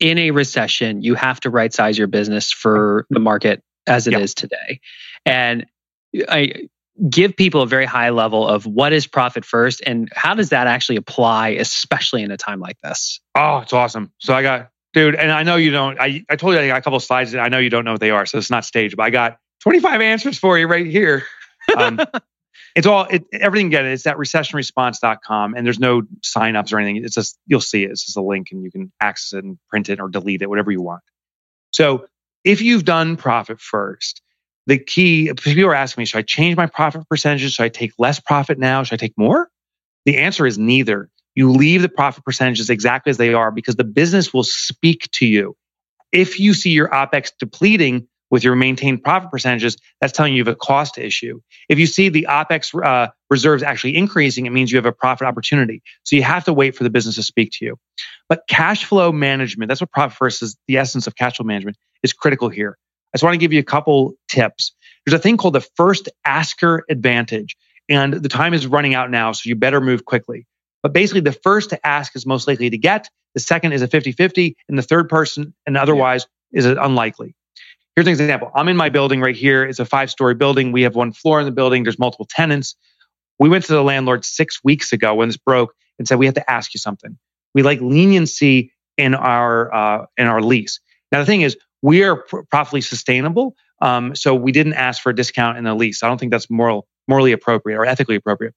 [0.00, 4.14] in a recession, you have to right size your business for the market as it
[4.14, 4.22] yep.
[4.22, 4.80] is today.
[5.24, 5.64] And
[6.28, 6.68] I
[7.08, 10.66] give people a very high level of what is profit first and how does that
[10.66, 13.20] actually apply, especially in a time like this?
[13.36, 14.12] Oh, it's awesome.
[14.18, 16.78] So I got, dude, and I know you don't, I, I told you I got
[16.78, 18.24] a couple slides that I know you don't know what they are.
[18.24, 21.24] So it's not staged, but I got 25 answers for you right here.
[21.74, 21.98] Um,
[22.76, 23.92] it's all, it, everything get it.
[23.92, 27.02] It's at recessionresponse.com and there's no signups or anything.
[27.02, 27.90] It's just, you'll see it.
[27.90, 30.50] It's just a link and you can access it and print it or delete it,
[30.50, 31.00] whatever you want.
[31.70, 32.06] So
[32.44, 34.20] if you've done profit first,
[34.66, 37.54] the key people are asking me, should I change my profit percentages?
[37.54, 38.82] Should I take less profit now?
[38.82, 39.48] Should I take more?
[40.04, 41.08] The answer is neither.
[41.34, 45.26] You leave the profit percentages exactly as they are because the business will speak to
[45.26, 45.56] you.
[46.12, 50.44] If you see your OPEX depleting with your maintained profit percentages, that's telling you you
[50.44, 51.40] have a cost issue.
[51.68, 55.26] If you see the OPEX uh, reserves actually increasing, it means you have a profit
[55.26, 55.82] opportunity.
[56.04, 57.78] So you have to wait for the business to speak to you.
[58.28, 61.76] But cash flow management, that's what profit first is the essence of cash flow management,
[62.02, 62.78] is critical here.
[63.12, 64.72] I just want to give you a couple tips.
[65.04, 67.56] There's a thing called the first asker advantage,
[67.88, 70.46] and the time is running out now, so you better move quickly.
[70.84, 73.88] But basically, the first to ask is most likely to get, the second is a
[73.88, 77.34] 50 50, and the third person, and otherwise, is unlikely.
[77.96, 78.50] Here's an example.
[78.54, 79.64] I'm in my building right here.
[79.64, 80.72] It's a five story building.
[80.72, 82.76] We have one floor in the building, there's multiple tenants.
[83.38, 86.34] We went to the landlord six weeks ago when this broke and said, We have
[86.34, 87.16] to ask you something.
[87.54, 90.80] We like leniency in our, uh, in our lease.
[91.10, 92.16] Now, the thing is, we are
[92.50, 93.56] profitably sustainable.
[93.80, 96.02] Um, so we didn't ask for a discount in the lease.
[96.02, 98.54] I don't think that's moral, morally appropriate or ethically appropriate.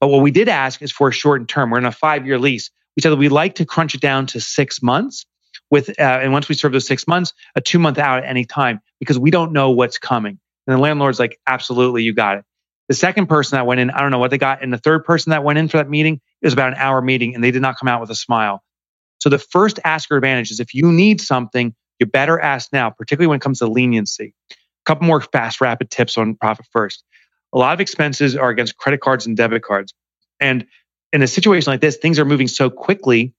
[0.00, 1.70] But what we did ask is for a shortened term.
[1.70, 2.70] We're in a five year lease.
[2.96, 5.26] We said that we'd like to crunch it down to six months
[5.70, 8.44] with, uh, and once we serve those six months, a two month out at any
[8.44, 10.38] time because we don't know what's coming.
[10.66, 12.44] And the landlord's like, absolutely, you got it.
[12.88, 14.62] The second person that went in, I don't know what they got.
[14.62, 17.02] And the third person that went in for that meeting, it was about an hour
[17.02, 18.62] meeting and they did not come out with a smile.
[19.18, 23.28] So the first asker advantage is if you need something, you better ask now, particularly
[23.28, 24.34] when it comes to leniency.
[24.50, 27.02] A couple more fast, rapid tips on profit first.
[27.56, 29.94] A lot of expenses are against credit cards and debit cards.
[30.38, 30.66] And
[31.12, 33.32] in a situation like this, things are moving so quickly,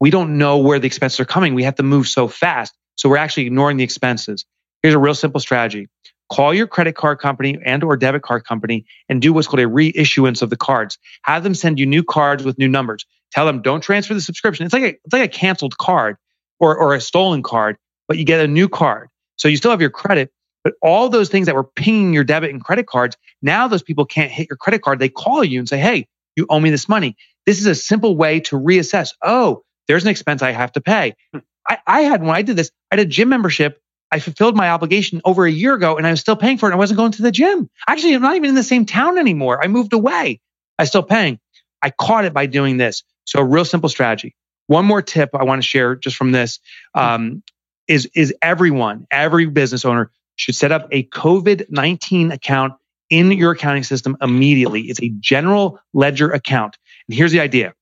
[0.00, 1.54] we don't know where the expenses are coming.
[1.54, 2.74] We have to move so fast.
[2.96, 4.44] So we're actually ignoring the expenses.
[4.82, 5.88] Here's a real simple strategy.
[6.30, 9.66] Call your credit card company and or debit card company and do what's called a
[9.66, 10.98] reissuance of the cards.
[11.22, 13.06] Have them send you new cards with new numbers.
[13.32, 14.66] Tell them don't transfer the subscription.
[14.66, 16.16] It's like a, it's like a canceled card
[16.58, 17.76] or, or a stolen card
[18.10, 19.08] but you get a new card.
[19.36, 20.32] So you still have your credit,
[20.64, 24.04] but all those things that were pinging your debit and credit cards, now those people
[24.04, 24.98] can't hit your credit card.
[24.98, 27.16] They call you and say, Hey, you owe me this money.
[27.46, 29.10] This is a simple way to reassess.
[29.22, 31.14] Oh, there's an expense I have to pay.
[31.32, 31.40] Hmm.
[31.68, 33.80] I, I had, when I did this, I had a gym membership.
[34.12, 36.70] I fulfilled my obligation over a year ago and I was still paying for it.
[36.70, 37.70] And I wasn't going to the gym.
[37.86, 39.62] Actually, I'm not even in the same town anymore.
[39.62, 40.40] I moved away.
[40.78, 41.38] I still paying.
[41.82, 43.04] I caught it by doing this.
[43.24, 44.34] So a real simple strategy.
[44.66, 46.58] One more tip I want to share just from this.
[46.94, 47.00] Hmm.
[47.00, 47.42] Um,
[47.86, 50.10] is, is everyone, every business owner
[50.40, 52.72] should set up a COVID 19 account
[53.10, 54.82] in your accounting system immediately.
[54.82, 56.78] It's a general ledger account.
[57.08, 57.74] And here's the idea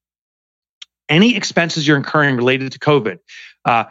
[1.08, 3.18] any expenses you're incurring related to COVID,
[3.64, 3.84] uh,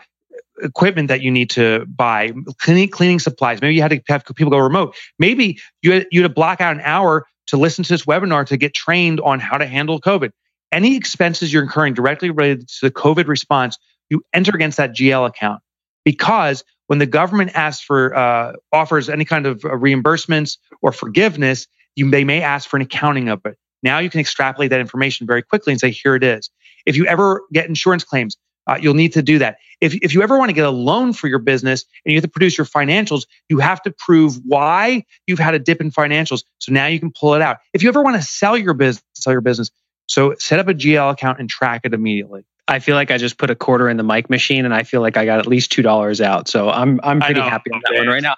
[0.62, 3.62] equipment that you need to buy, cleaning, cleaning supplies.
[3.62, 4.96] Maybe you had to have people go remote.
[5.18, 8.46] Maybe you had, you had to block out an hour to listen to this webinar
[8.48, 10.32] to get trained on how to handle COVID.
[10.72, 13.78] Any expenses you're incurring directly related to the COVID response,
[14.10, 15.62] you enter against that GL account
[16.04, 21.68] because when the government asks for uh, offers any kind of uh, reimbursements or forgiveness,
[21.96, 23.58] you they may ask for an accounting of it.
[23.84, 26.50] Now you can extrapolate that information very quickly and say, here it is.
[26.86, 29.58] If you ever get insurance claims, uh, you'll need to do that.
[29.80, 32.24] If, if you ever want to get a loan for your business and you have
[32.24, 36.44] to produce your financials, you have to prove why you've had a dip in financials.
[36.60, 37.58] So now you can pull it out.
[37.74, 39.72] If you ever want to sell your business, sell your business.
[40.08, 42.46] So set up a GL account and track it immediately.
[42.68, 45.02] I feel like I just put a quarter in the mic machine and I feel
[45.02, 46.48] like I got at least two dollars out.
[46.48, 48.36] So I'm I'm pretty happy on that one right now.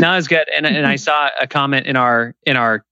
[0.00, 0.48] no, it's good.
[0.54, 2.84] And and I saw a comment in our in our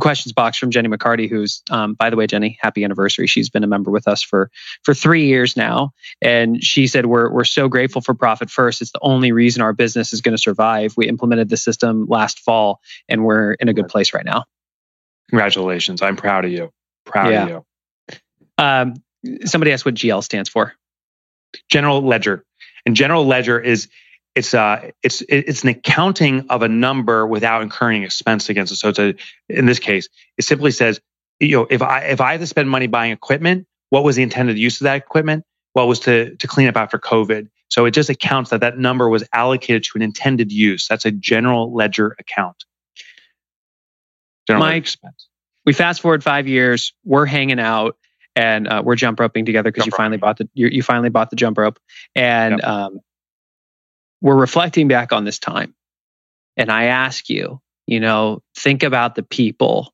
[0.00, 3.26] questions box from Jenny McCarty, who's um, by the way, Jenny, happy anniversary.
[3.26, 4.50] She's been a member with us for
[4.82, 8.82] for three years now, and she said we're we're so grateful for Profit First.
[8.82, 10.94] It's the only reason our business is going to survive.
[10.96, 14.44] We implemented the system last fall, and we're in a good place right now.
[15.30, 16.02] Congratulations!
[16.02, 16.70] I'm proud of you.
[17.04, 17.42] Proud yeah.
[17.42, 17.64] of you.
[18.58, 18.94] Um,
[19.44, 20.74] somebody asked what GL stands for.
[21.70, 22.44] General ledger.
[22.86, 23.88] And general ledger is
[24.34, 28.76] it's uh it's it's an accounting of a number without incurring expense against it.
[28.76, 29.14] So it's a
[29.48, 30.08] in this case,
[30.38, 31.00] it simply says,
[31.38, 34.22] you know, if I if I have to spend money buying equipment, what was the
[34.22, 35.44] intended use of that equipment?
[35.74, 37.48] What was to to clean up after COVID?
[37.68, 40.86] So it just accounts that that number was allocated to an intended use.
[40.88, 42.64] That's a general ledger account.
[44.46, 45.28] General Mike, expense.
[45.64, 46.92] we fast forward five years.
[47.04, 47.96] We're hanging out
[48.34, 51.30] and uh, we're jump roping together because you finally bought the you, you, finally bought
[51.30, 51.78] the jump rope,
[52.14, 52.64] and yep.
[52.66, 53.00] um,
[54.20, 55.74] we're reflecting back on this time.
[56.56, 59.92] And I ask you, you know, think about the people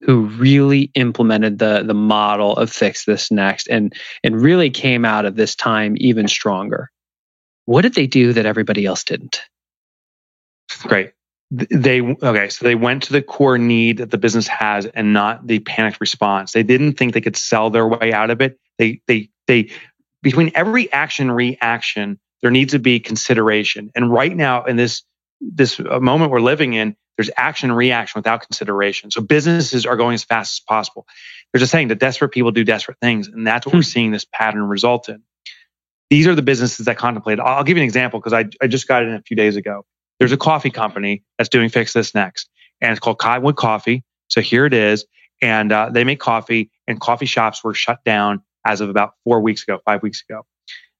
[0.00, 3.94] who really implemented the the model of fix this next and
[4.24, 6.90] and really came out of this time even stronger.
[7.64, 9.42] What did they do that everybody else didn't?
[10.82, 11.12] Great
[11.52, 15.46] they okay so they went to the core need that the business has and not
[15.46, 16.52] the panicked response.
[16.52, 18.58] They didn't think they could sell their way out of it.
[18.78, 19.70] They they they
[20.22, 23.90] between every action reaction there needs to be consideration.
[23.94, 25.02] And right now in this
[25.42, 29.10] this uh, moment we're living in there's action reaction without consideration.
[29.10, 31.06] So businesses are going as fast as possible.
[31.52, 33.82] There's a saying that desperate people do desperate things and that's what we're hmm.
[33.82, 35.22] seeing this pattern result in.
[36.08, 37.40] These are the businesses that contemplate.
[37.40, 39.56] I'll give you an example because I, I just got it in a few days
[39.56, 39.84] ago
[40.22, 42.48] there's a coffee company that's doing Fix This Next,
[42.80, 44.04] and it's called Cottonwood Coffee.
[44.28, 45.04] So here it is.
[45.42, 49.40] And uh, they make coffee, and coffee shops were shut down as of about four
[49.40, 50.42] weeks ago, five weeks ago.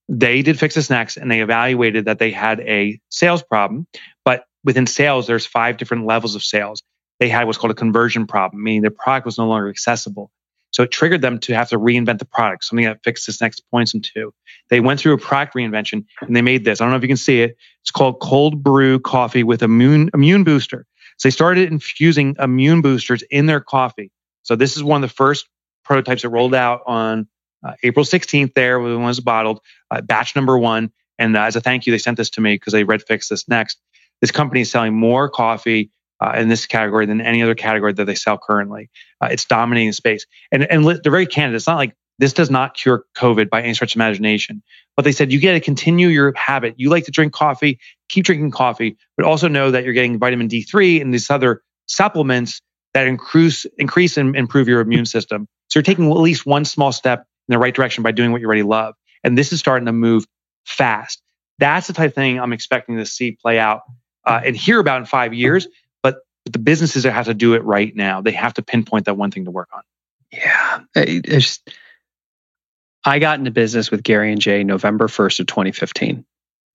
[0.09, 3.87] They did Fix This Next, and they evaluated that they had a sales problem.
[4.25, 6.83] But within sales, there's five different levels of sales.
[7.21, 10.33] They had what's called a conversion problem, meaning their product was no longer accessible.
[10.73, 13.61] So it triggered them to have to reinvent the product, something that Fix This Next
[13.71, 14.35] points them to.
[14.71, 16.81] They went through a product reinvention and they made this.
[16.81, 17.57] I don't know if you can see it.
[17.83, 20.87] It's called cold brew coffee with immune immune booster.
[21.19, 24.11] So they started infusing immune boosters in their coffee.
[24.43, 25.47] So this is one of the first
[25.85, 27.29] prototypes that rolled out on
[27.65, 28.55] uh, April 16th.
[28.55, 29.61] There when it was bottled,
[29.91, 30.91] uh, batch number one.
[31.19, 33.29] And uh, as a thank you, they sent this to me because they read Fix
[33.29, 33.79] This Next.
[34.21, 35.91] This company is selling more coffee
[36.23, 38.89] uh, in this category than any other category that they sell currently.
[39.21, 40.27] Uh, it's dominating the space.
[40.53, 41.57] And, and they're very candid.
[41.57, 44.63] It's not like this does not cure COVID by any stretch of imagination.
[44.97, 46.75] But they said you get to continue your habit.
[46.77, 50.49] You like to drink coffee, keep drinking coffee, but also know that you're getting vitamin
[50.49, 52.61] D3 and these other supplements
[52.95, 55.49] that increase, increase and improve your immune system.
[55.69, 58.41] So you're taking at least one small step in the right direction by doing what
[58.41, 58.95] you already love.
[59.25, 60.25] And this is starting to move
[60.67, 61.21] fast.
[61.59, 63.81] That's the type of thing I'm expecting to see play out
[64.25, 65.67] uh, and hear about in five years
[66.45, 68.21] but the businesses that have to do it right now.
[68.21, 69.83] They have to pinpoint that one thing to work on.
[70.33, 70.81] Yeah.
[70.95, 71.61] It's,
[73.05, 76.25] I got into business with Gary and Jay November 1st of 2015.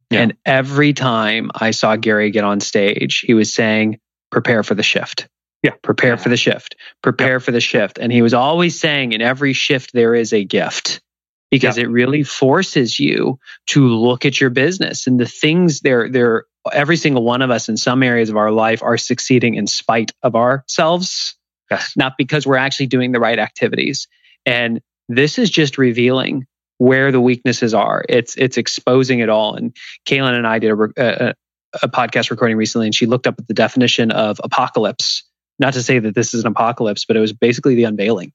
[0.10, 0.22] Yeah.
[0.22, 4.00] And every time I saw Gary get on stage, he was saying,
[4.32, 5.28] prepare for the shift.
[5.64, 5.74] Yeah.
[5.82, 6.16] Prepare yeah.
[6.18, 6.76] for the shift.
[7.02, 7.40] Prepare yeah.
[7.40, 7.98] for the shift.
[7.98, 11.02] And he was always saying, in every shift, there is a gift
[11.50, 11.86] because yeah.
[11.86, 16.98] it really forces you to look at your business and the things they're, they're every
[16.98, 20.36] single one of us in some areas of our life are succeeding in spite of
[20.36, 21.36] ourselves,
[21.72, 21.94] yes.
[21.96, 24.08] not because we're actually doing the right activities.
[24.46, 26.46] And this is just revealing
[26.78, 28.04] where the weaknesses are.
[28.08, 29.56] It's it's exposing it all.
[29.56, 29.76] And
[30.06, 31.34] Kaylin and I did a, a,
[31.82, 35.24] a podcast recording recently, and she looked up at the definition of apocalypse.
[35.60, 38.32] Not to say that this is an apocalypse, but it was basically the unveiling.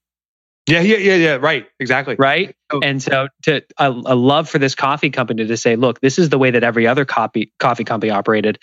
[0.67, 1.35] Yeah, yeah, yeah, yeah.
[1.35, 2.15] Right, exactly.
[2.17, 2.79] Right, oh.
[2.81, 6.29] and so to a, a, love for this coffee company to say, look, this is
[6.29, 8.59] the way that every other coffee coffee company operated,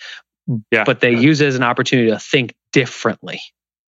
[0.71, 0.83] yeah.
[0.83, 3.39] but they use it as an opportunity to think differently.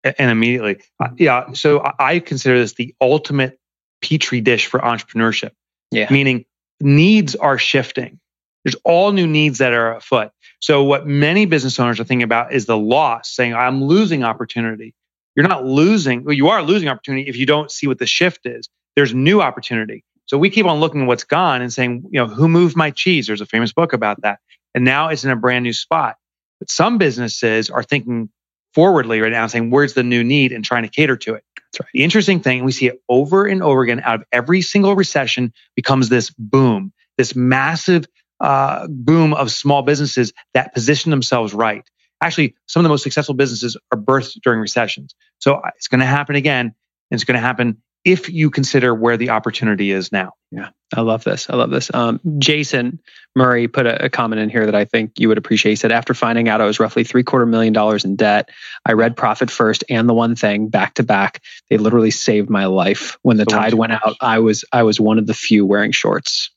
[0.04, 1.54] And immediately, uh, yeah.
[1.54, 3.60] So I consider this the ultimate
[4.02, 5.52] petri dish for entrepreneurship.
[5.92, 6.46] Yeah, meaning
[6.82, 8.20] needs are shifting.
[8.66, 10.32] There's all new needs that are afoot.
[10.60, 14.94] So what many business owners are thinking about is the loss, saying I'm losing opportunity
[15.36, 18.46] you're not losing, well, you are losing opportunity if you don't see what the shift
[18.46, 18.70] is.
[18.96, 20.04] There's new opportunity.
[20.26, 22.92] So we keep on looking at what's gone and saying, you know, who moved my
[22.92, 23.28] cheese?
[23.28, 24.40] There's a famous book about that.
[24.74, 26.16] and now it's in a brand new spot.
[26.60, 28.30] But some businesses are thinking
[28.74, 31.44] forwardly right now, saying, where's the new need and trying to cater to it.
[31.56, 31.90] That's right.
[31.94, 35.54] The interesting thing, we see it over and over again out of every single recession
[35.76, 38.06] becomes this boom, this massive
[38.40, 41.84] uh, boom of small businesses that position themselves right.
[42.22, 45.16] Actually, some of the most successful businesses are birthed during recessions.
[45.40, 46.68] So uh, it's going to happen again.
[46.68, 50.34] And it's going to happen if you consider where the opportunity is now.
[50.52, 51.50] Yeah, I love this.
[51.50, 51.94] I love this.
[51.94, 53.00] Um, Jason
[53.36, 55.74] Murray put a, a, comment in here that I think you would appreciate.
[55.74, 58.50] He said, after finding out I was roughly three quarter million dollars in debt,
[58.86, 61.42] I read Profit First and The One Thing back to back.
[61.70, 63.18] They literally saved my life.
[63.22, 65.92] When the so tide went out, I was I was one of the few wearing
[65.92, 66.52] shorts.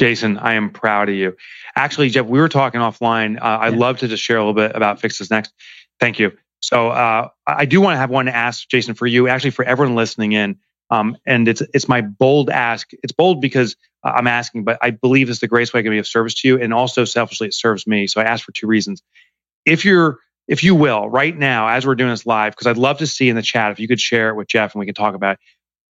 [0.00, 1.36] Jason, I am proud of you.
[1.76, 3.36] Actually, Geoff, we were talking offline.
[3.36, 5.52] Uh, I'd love to just share a little bit about Fix This Next.
[6.00, 6.32] Thank you.
[6.60, 9.62] So uh, I do want to have one to ask Jason for you, actually for
[9.62, 10.56] everyone listening in.
[10.88, 12.88] Um, and it's it's my bold ask.
[13.02, 15.92] It's bold because uh, I'm asking, but I believe it's the greatest way I can
[15.92, 18.06] be of service to you, and also selfishly it serves me.
[18.06, 19.02] So I ask for two reasons.
[19.66, 22.98] If you're if you will, right now, as we're doing this live, because I'd love
[22.98, 24.94] to see in the chat if you could share it with Geoff and we can
[24.94, 25.40] talk about it.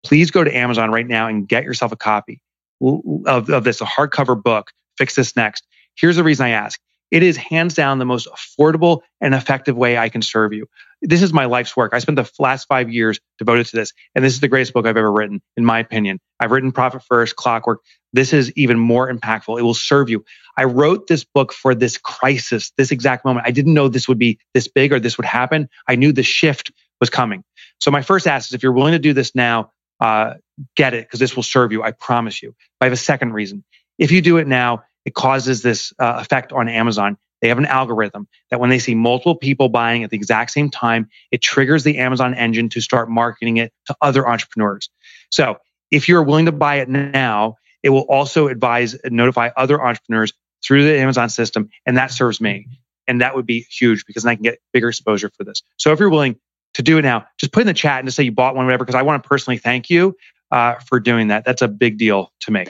[0.04, 2.42] Please go to Amazon right now and get yourself a copy
[2.80, 5.64] of, of this, a hardcover book, Fix This Next.
[5.96, 6.80] Here's the reason I ask.
[7.10, 10.66] It is hands down the most affordable and effective way I can serve you.
[11.02, 11.92] This is my life's work.
[11.92, 14.86] I spent the last five years devoted to this, and this is the greatest book
[14.86, 16.20] I've ever written, in my opinion.
[16.38, 17.80] I've written Profit First, Clockwork.
[18.12, 19.58] This is even more impactful.
[19.58, 20.24] It will serve you.
[20.56, 23.46] I wrote this book for this crisis, this exact moment.
[23.46, 25.68] I didn't know this would be this big or this would happen.
[25.88, 26.70] I knew the shift
[27.00, 27.42] was coming.
[27.80, 30.34] So my first ask is if you're willing to do this now, uh,
[30.76, 31.82] get it because this will serve you.
[31.82, 32.54] I promise you.
[32.80, 33.64] I have a second reason.
[33.98, 37.16] If you do it now, it causes this uh, effect on Amazon.
[37.40, 40.70] They have an algorithm that when they see multiple people buying at the exact same
[40.70, 44.90] time, it triggers the Amazon engine to start marketing it to other entrepreneurs.
[45.30, 45.56] So
[45.90, 50.34] if you're willing to buy it now, it will also advise and notify other entrepreneurs
[50.62, 52.66] through the Amazon system, and that serves me.
[53.08, 55.62] And that would be huge because I can get bigger exposure for this.
[55.78, 56.38] So if you're willing
[56.74, 58.66] to do it now, just put in the chat and just say you bought one,
[58.66, 60.14] whatever, because I want to personally thank you
[60.50, 61.44] uh, for doing that.
[61.44, 62.66] That's a big deal to me.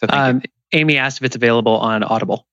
[0.00, 2.46] So um, Amy asked if it's available on Audible.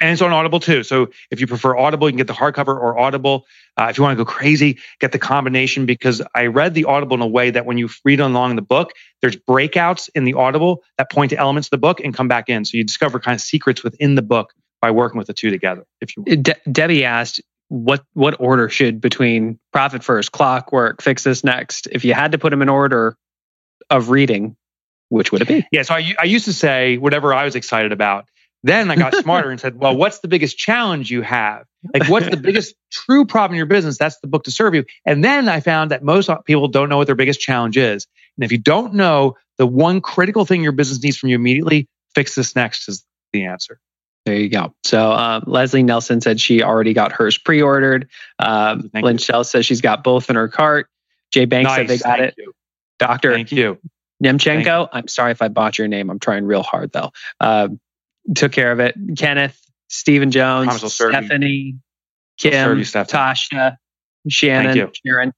[0.00, 0.82] And it's on Audible too.
[0.82, 3.46] So if you prefer Audible, you can get the hardcover or Audible.
[3.78, 7.14] Uh, if you want to go crazy, get the combination because I read the Audible
[7.14, 10.82] in a way that when you read along the book, there's breakouts in the Audible
[10.98, 12.64] that point to elements of the book and come back in.
[12.64, 15.84] So you discover kind of secrets within the book by working with the two together.
[16.00, 21.44] If you De- Debbie asked, what what order should between profit first, clockwork, fix this
[21.44, 21.86] next?
[21.90, 23.16] If you had to put them in order
[23.94, 24.56] of reading,
[25.08, 25.66] which would it be?
[25.70, 28.26] Yeah, so I, I used to say whatever I was excited about.
[28.62, 31.66] Then I got smarter and said, well, what's the biggest challenge you have?
[31.92, 33.98] Like, what's the biggest true problem in your business?
[33.98, 34.84] That's the book to serve you.
[35.04, 38.06] And then I found that most people don't know what their biggest challenge is.
[38.36, 41.88] And if you don't know the one critical thing your business needs from you immediately,
[42.14, 43.78] fix this next is the answer.
[44.24, 44.74] There you go.
[44.84, 48.08] So um, Leslie Nelson said she already got hers pre-ordered.
[48.38, 50.88] Um, Lynn Shell says she's got both in her cart.
[51.30, 51.76] Jay Banks nice.
[51.76, 52.34] said they got it.
[52.38, 52.54] You.
[52.98, 53.32] Doctor.
[53.32, 53.78] Thank you.
[54.22, 56.10] Nemchenko, I'm sorry if I botched your name.
[56.10, 57.10] I'm trying real hard though.
[57.40, 57.68] Uh,
[58.34, 58.94] took care of it.
[59.18, 61.76] Kenneth, Stephen Jones, Stephanie,
[62.38, 63.76] Kim, you, Tasha,
[64.28, 65.32] Shannon, Sharon.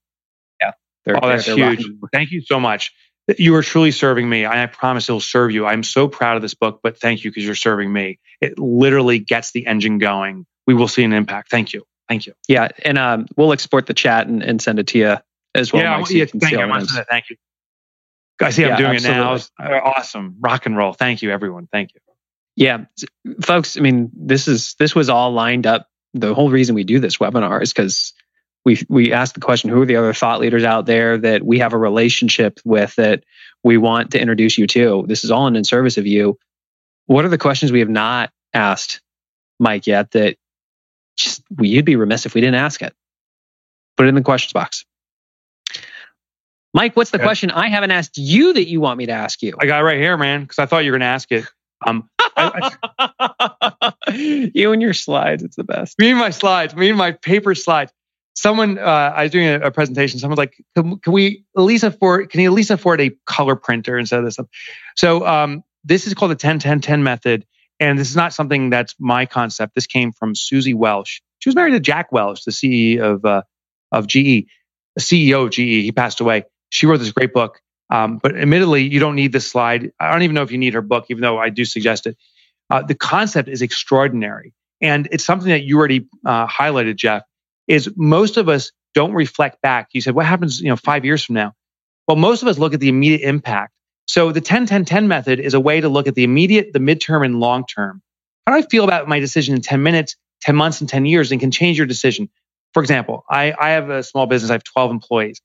[0.60, 0.72] Yeah.
[1.04, 1.78] They're, oh, that's they're huge.
[1.78, 2.00] Rocking.
[2.12, 2.92] Thank you so much.
[3.38, 4.46] You are truly serving me.
[4.46, 5.66] I promise it'll serve you.
[5.66, 8.20] I'm so proud of this book, but thank you because you're serving me.
[8.40, 10.46] It literally gets the engine going.
[10.66, 11.50] We will see an impact.
[11.50, 11.84] Thank you.
[12.08, 12.34] Thank you.
[12.46, 12.68] Yeah.
[12.84, 15.16] And um, we'll export the chat and, and send it to you
[15.56, 15.82] as well.
[15.82, 17.04] Yeah, yeah thank you.
[17.10, 17.36] Thank you.
[18.40, 19.46] I see I'm yeah, doing absolutely.
[19.58, 19.76] it now.
[19.76, 20.36] Uh, awesome.
[20.40, 20.92] Rock and roll.
[20.92, 21.68] Thank you, everyone.
[21.70, 22.00] Thank you.
[22.56, 22.86] Yeah.
[23.42, 25.88] Folks, I mean, this is this was all lined up.
[26.14, 28.14] The whole reason we do this webinar is because
[28.64, 31.58] we we ask the question, who are the other thought leaders out there that we
[31.60, 33.24] have a relationship with that
[33.62, 35.04] we want to introduce you to?
[35.06, 36.38] This is all in service of you.
[37.06, 39.00] What are the questions we have not asked
[39.60, 40.36] Mike yet that
[41.16, 42.94] just you'd be remiss if we didn't ask it?
[43.96, 44.84] Put it in the questions box.
[46.76, 49.54] Mike, what's the question I haven't asked you that you want me to ask you?
[49.58, 51.46] I got it right here, man, because I thought you were going to ask it.
[51.86, 53.92] Um, I, I,
[54.54, 55.98] you and your slides, it's the best.
[55.98, 57.94] Me and my slides, me and my paper slides.
[58.34, 60.18] Someone, uh, I was doing a, a presentation.
[60.18, 62.28] Someone's like, can, can, we at least afford?
[62.28, 64.34] Can you at least afford a color printer instead of this?
[64.34, 64.48] Stuff?"
[64.96, 67.46] So um, this is called the 10 10 10 method,
[67.80, 69.74] and this is not something that's my concept.
[69.74, 71.22] This came from Suzy Welch.
[71.38, 73.42] She was married to Jack Welch, the CEO of uh,
[73.92, 74.44] of GE,
[74.94, 75.56] the CEO of GE.
[75.56, 77.60] He passed away she wrote this great book.
[77.90, 79.92] Um, but admittedly, you don't need this slide.
[80.00, 82.16] I don't even know if you need her book, even though I do suggest it.
[82.68, 84.52] Uh, the concept is extraordinary.
[84.80, 87.22] And it's something that you already uh, highlighted, Geoff,
[87.68, 89.88] is most of us don't reflect back.
[89.92, 91.52] You said, what happens, you know, five years from now?
[92.08, 93.72] Well, most of us look at the immediate impact.
[94.08, 96.78] So the 10 10 10 method is a way to look at the immediate, the
[96.78, 98.02] midterm, and long term
[98.46, 101.32] how do I feel about my decision in 10 minutes, 10 months, and 10 years
[101.32, 102.30] and can change your decision.
[102.72, 105.40] For example, I, I have a small business, I have 12 employees.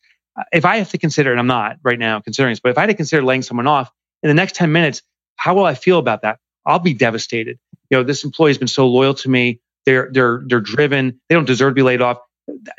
[0.51, 2.81] If I have to consider, and I'm not right now considering this, but if I
[2.81, 3.91] had to consider laying someone off
[4.23, 5.01] in the next 10 minutes,
[5.35, 6.39] how will I feel about that?
[6.65, 7.57] I'll be devastated.
[7.89, 9.59] You know, this employee has been so loyal to me.
[9.85, 11.19] They're they're they're driven.
[11.27, 12.19] They don't deserve to be laid off.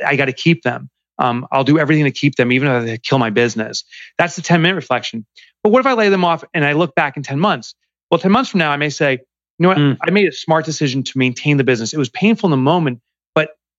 [0.06, 0.88] I got to keep them.
[1.18, 3.84] Um, I'll do everything to keep them, even if they kill my business.
[4.18, 5.26] That's the 10 minute reflection.
[5.62, 7.74] But what if I lay them off and I look back in 10 months?
[8.10, 9.18] Well, 10 months from now, I may say, you
[9.58, 9.78] know what?
[9.78, 9.98] Mm.
[10.06, 11.92] I made a smart decision to maintain the business.
[11.92, 13.00] It was painful in the moment,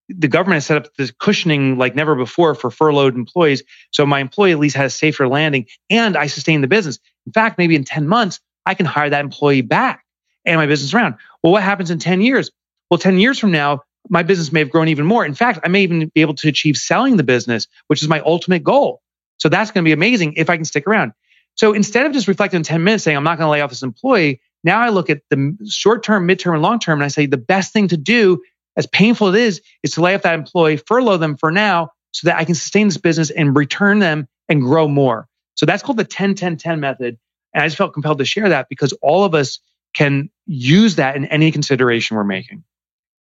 [0.09, 3.63] the government has set up this cushioning like never before for furloughed employees.
[3.91, 6.99] So my employee at least has a safer landing and I sustain the business.
[7.25, 10.03] In fact, maybe in 10 months, I can hire that employee back
[10.45, 11.15] and my business around.
[11.41, 12.51] Well, what happens in 10 years?
[12.89, 15.25] Well, 10 years from now, my business may have grown even more.
[15.25, 18.19] In fact, I may even be able to achieve selling the business, which is my
[18.21, 19.01] ultimate goal.
[19.37, 21.13] So that's going to be amazing if I can stick around.
[21.55, 23.69] So instead of just reflecting in 10 minutes saying, I'm not going to lay off
[23.69, 27.09] this employee, now I look at the short term, midterm, and long term, and I
[27.09, 28.41] say the best thing to do,
[28.76, 31.89] as painful as it is, is to lay off that employee, furlough them for now
[32.11, 35.28] so that I can sustain this business and return them and grow more.
[35.55, 37.17] So that's called the 10 10 10 method.
[37.53, 39.59] And I just felt compelled to share that because all of us
[39.93, 42.63] can use that in any consideration we're making.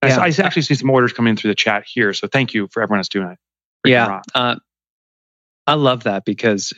[0.05, 0.19] Yeah.
[0.19, 2.15] I, I, actually see some orders coming in through the chat here.
[2.15, 3.39] So thank you for everyone that's doing it.
[3.85, 4.23] yeah.
[4.35, 4.57] Uh,
[5.71, 6.73] I love that because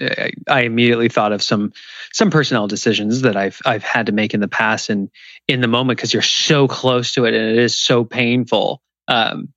[0.47, 1.72] I immediately thought of some
[2.12, 5.09] some personnel decisions that I've I've had to make in the past and
[5.49, 8.82] in the moment because you're so close to it and it is so painful.
[9.09, 9.55] Um,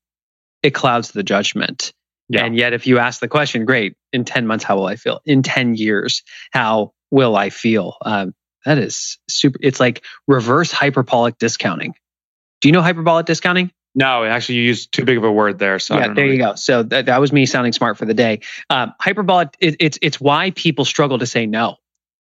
[0.64, 1.92] it clouds the judgment.
[2.30, 2.46] Yeah.
[2.46, 5.20] And yet, if you ask the question, great, in 10 months, how will I feel?
[5.26, 7.98] In 10 years, how will I feel?
[8.06, 8.34] Um,
[8.64, 9.60] that is super.
[9.62, 11.94] It's like reverse hyperbolic discounting.
[12.62, 13.70] Do you know hyperbolic discounting?
[13.96, 15.80] No, actually, you used too big of a word there.
[15.80, 16.56] So yeah, there you go.
[16.56, 18.42] So that, that was me sounding smart for the day.
[18.70, 19.56] Um, hyperbolic.
[19.62, 21.78] It, it's it's why people struggle to say no.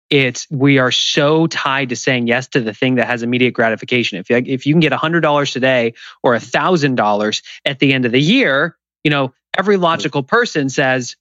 [0.09, 4.17] It's we are so tied to saying yes to the thing that has immediate gratification.
[4.17, 5.93] If you, if you can get hundred dollars today
[6.23, 10.69] or a thousand dollars at the end of the year, you know every logical person
[10.69, 11.15] says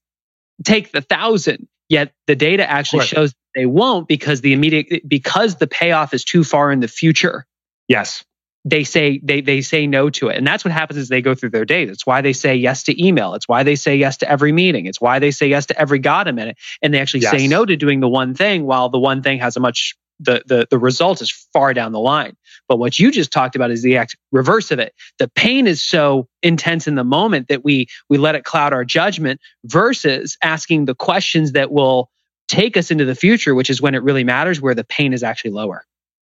[0.64, 1.68] take the thousand.
[1.90, 6.42] Yet the data actually shows they won't because the immediate because the payoff is too
[6.42, 7.46] far in the future.
[7.86, 8.24] Yes
[8.68, 10.36] they say they they say no to it.
[10.36, 11.84] And that's what happens as they go through their day.
[11.84, 13.34] It's why they say yes to email.
[13.34, 14.86] It's why they say yes to every meeting.
[14.86, 16.58] It's why they say yes to every god a minute.
[16.82, 17.30] And they actually yes.
[17.30, 20.42] say no to doing the one thing while the one thing has a much the,
[20.46, 22.36] the the result is far down the line.
[22.68, 24.92] But what you just talked about is the act reverse of it.
[25.18, 28.84] The pain is so intense in the moment that we we let it cloud our
[28.84, 32.10] judgment versus asking the questions that will
[32.48, 35.22] take us into the future which is when it really matters where the pain is
[35.22, 35.84] actually lower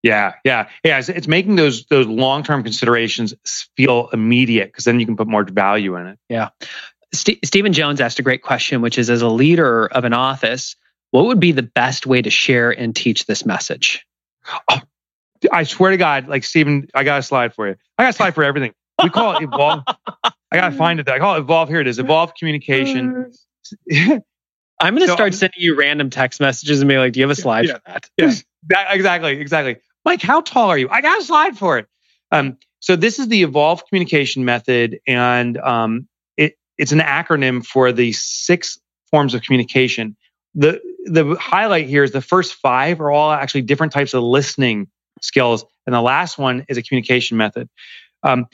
[0.03, 0.99] yeah, yeah, yeah.
[0.99, 3.35] It's, it's making those those long term considerations
[3.77, 6.19] feel immediate because then you can put more value in it.
[6.29, 6.51] Yeah.
[7.13, 10.77] St- Stephen Jones asked a great question, which is, as a leader of an office,
[11.11, 14.07] what would be the best way to share and teach this message?
[14.71, 14.81] Oh,
[15.53, 17.77] I swear to God, like Stephen, I got a slide for you.
[17.97, 18.73] I got a slide for everything.
[19.03, 19.85] We call it evolve.
[20.25, 21.09] I gotta find it.
[21.09, 21.69] I call it evolve.
[21.69, 21.99] Here it is.
[21.99, 23.33] Evolve communication.
[24.81, 27.37] I'm gonna so, start sending you random text messages and be like, "Do you have
[27.37, 28.33] a slide yeah, for that?" Yeah,
[28.69, 29.77] that, exactly, exactly.
[30.09, 30.89] Mike, how tall are you?
[30.89, 31.87] I got a slide for it.
[32.33, 37.93] Um, so this is the evolved communication method, and um, it, it's an acronym for
[37.93, 38.81] the six
[39.11, 40.17] forms of communication.
[40.55, 44.89] The the highlight here is the first five are all actually different types of listening
[45.21, 47.69] skills, and the last one is a communication method,
[48.23, 48.47] um,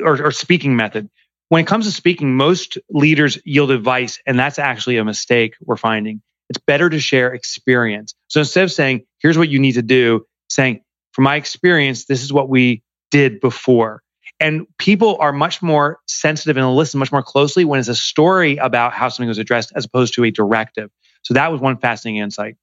[0.00, 1.10] or, or speaking method.
[1.48, 5.76] When it comes to speaking, most leaders yield advice, and that's actually a mistake we're
[5.76, 6.22] finding.
[6.48, 8.14] It's better to share experience.
[8.28, 10.80] So instead of saying, here's what you need to do, saying,
[11.12, 14.02] from my experience, this is what we did before.
[14.40, 18.56] And people are much more sensitive and listen much more closely when it's a story
[18.56, 20.90] about how something was addressed as opposed to a directive.
[21.22, 22.56] So that was one fascinating insight.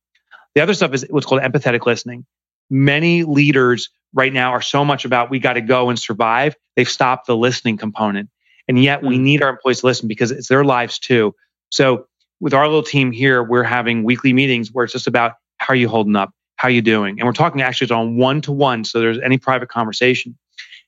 [0.53, 2.25] The other stuff is what's called empathetic listening.
[2.69, 6.55] Many leaders right now are so much about we got to go and survive.
[6.75, 8.29] They've stopped the listening component.
[8.67, 9.23] And yet we hmm.
[9.23, 11.35] need our employees to listen because it's their lives too.
[11.69, 12.07] So
[12.39, 15.77] with our little team here, we're having weekly meetings where it's just about how are
[15.77, 16.31] you holding up?
[16.57, 17.19] How are you doing?
[17.19, 18.83] And we're talking actually it's on one to one.
[18.83, 20.37] So there's any private conversation.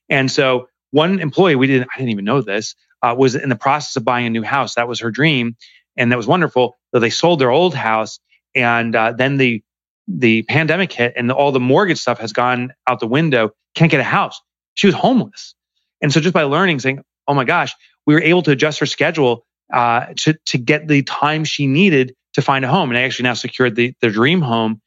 [0.09, 3.55] And so one employee, we didn't, I didn't even know this, uh, was in the
[3.55, 4.75] process of buying a new house.
[4.75, 5.55] That was her dream.
[5.95, 6.77] And that was wonderful.
[6.93, 8.19] So they sold their old house.
[8.55, 9.63] And uh, then the,
[10.07, 13.51] the pandemic hit and all the mortgage stuff has gone out the window.
[13.75, 14.39] Can't get a house.
[14.75, 15.55] She was homeless.
[16.01, 17.73] And so just by learning, saying, oh my gosh,
[18.05, 22.15] we were able to adjust her schedule uh, to to get the time she needed
[22.33, 22.89] to find a home.
[22.89, 24.81] And I actually now secured the the dream home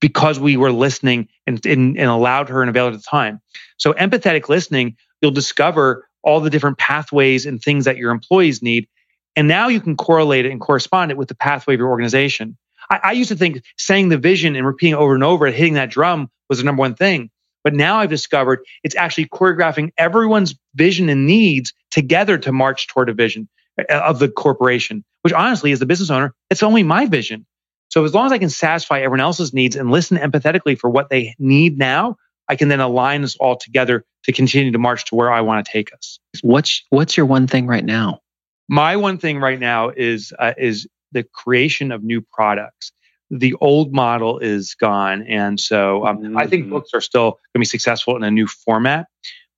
[0.00, 3.40] because we were listening and, and, and allowed her and availed the time.
[3.78, 8.86] So empathetic listening, you'll discover all the different pathways and things that your employees need.
[9.34, 12.58] And now you can correlate it and correspond it with the pathway of your organization.
[12.90, 15.74] I, I used to think saying the vision and repeating over and over and hitting
[15.74, 17.30] that drum was the number one thing.
[17.62, 23.08] But now I've discovered it's actually choreographing everyone's vision and needs together to march toward
[23.08, 23.48] a vision
[23.88, 27.46] of the corporation, which honestly, as the business owner, it's only my vision.
[27.88, 31.10] So as long as I can satisfy everyone else's needs and listen empathetically for what
[31.10, 32.16] they need now,
[32.48, 35.64] I can then align us all together to continue to march to where I want
[35.64, 36.18] to take us.
[36.42, 38.20] What's what's your one thing right now?
[38.68, 42.92] My one thing right now is uh, is the creation of new products.
[43.30, 46.36] The old model is gone, and so um, mm-hmm.
[46.36, 46.74] I think mm-hmm.
[46.74, 49.06] books are still going to be successful in a new format,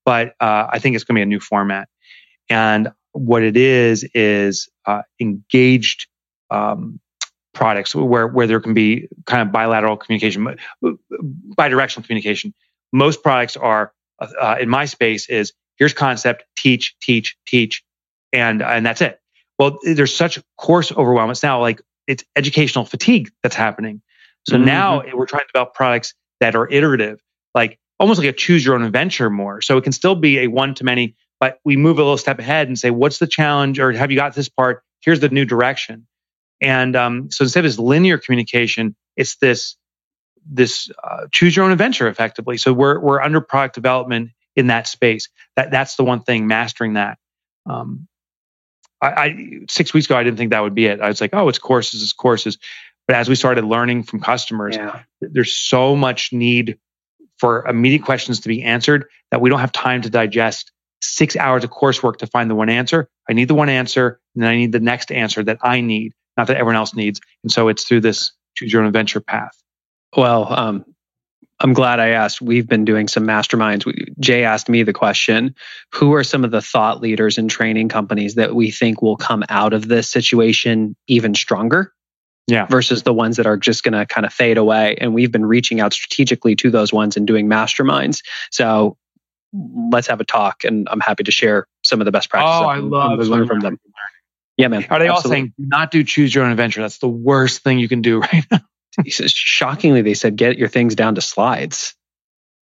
[0.05, 1.89] but uh, I think it's going to be a new format.
[2.49, 6.07] And what it is is uh, engaged
[6.51, 7.01] um,
[7.55, 12.55] products where where there can be kind of bilateral communication, bidirectional communication.
[12.93, 17.83] Most products are uh, in my space is here's concept, teach, teach, teach,
[18.33, 19.21] and and that's it.
[19.59, 21.31] Well, there's such course overwhelm.
[21.31, 24.03] It's now like it's educational fatigue that's happening.
[24.49, 24.65] So mm-hmm.
[24.67, 27.21] now we're trying to develop products that are iterative,
[27.55, 29.61] like almost like a choose your own adventure more.
[29.61, 32.39] So it can still be a one to many, but we move a little step
[32.39, 33.79] ahead and say, what's the challenge?
[33.79, 34.83] Or have you got this part?
[35.01, 36.07] Here's the new direction.
[36.61, 39.77] And um, so instead of this linear communication, it's this
[40.49, 42.57] this uh, choose your own adventure effectively.
[42.57, 45.29] So we're we're under product development in that space.
[45.57, 47.19] That that's the one thing mastering that.
[47.67, 48.09] Um,
[49.03, 51.01] I, I, six weeks ago I didn't think that would be it.
[51.01, 52.59] I was like, oh, it's courses, it's courses.
[53.07, 55.03] But as we started learning from customers, yeah.
[55.21, 56.79] there's so much need
[57.39, 60.73] for immediate questions to be answered that we don't have time to digest
[61.03, 63.09] six hours of coursework to find the one answer.
[63.29, 66.13] I need the one answer, and then I need the next answer that I need,
[66.37, 67.21] not that everyone else needs.
[67.43, 69.63] And so it's through this choose your own adventure path.
[70.17, 70.85] Well, um,
[71.61, 72.43] I'm glad I asked.
[72.43, 73.87] We've been doing some masterminds.
[73.87, 75.55] We, Jay asked me the question
[75.95, 79.45] Who are some of the thought leaders and training companies that we think will come
[79.49, 81.93] out of this situation even stronger?
[82.47, 82.67] Yeah.
[82.67, 84.97] Versus the ones that are just going to kind of fade away.
[85.01, 88.23] And we've been reaching out strategically to those ones and doing masterminds.
[88.53, 88.97] So
[89.91, 90.65] let's have a talk.
[90.65, 92.63] And I'm happy to share some of the best practices.
[92.63, 93.79] Oh, I love learn from them.
[94.57, 94.87] Yeah, man.
[94.89, 95.11] Are they absolutely.
[95.11, 96.81] all saying, not do choose your own adventure?
[96.81, 98.61] That's the worst thing you can do right now
[99.05, 101.95] he says, shockingly, they said, get your things down to slides.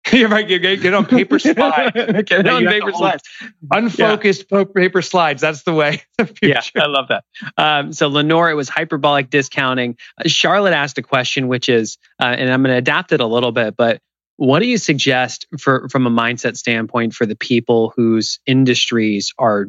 [0.11, 0.45] You're right.
[0.45, 1.91] Get, get on paper slides.
[1.93, 3.23] get on paper slides.
[3.71, 4.63] Unfocused yeah.
[4.75, 5.41] paper slides.
[5.41, 6.03] That's the way.
[6.41, 7.23] yeah, I love that.
[7.57, 9.97] Um, so Lenore, it was hyperbolic discounting.
[10.17, 13.25] Uh, Charlotte asked a question, which is, uh, and I'm going to adapt it a
[13.25, 14.01] little bit, but
[14.37, 19.67] what do you suggest for from a mindset standpoint for the people whose industries are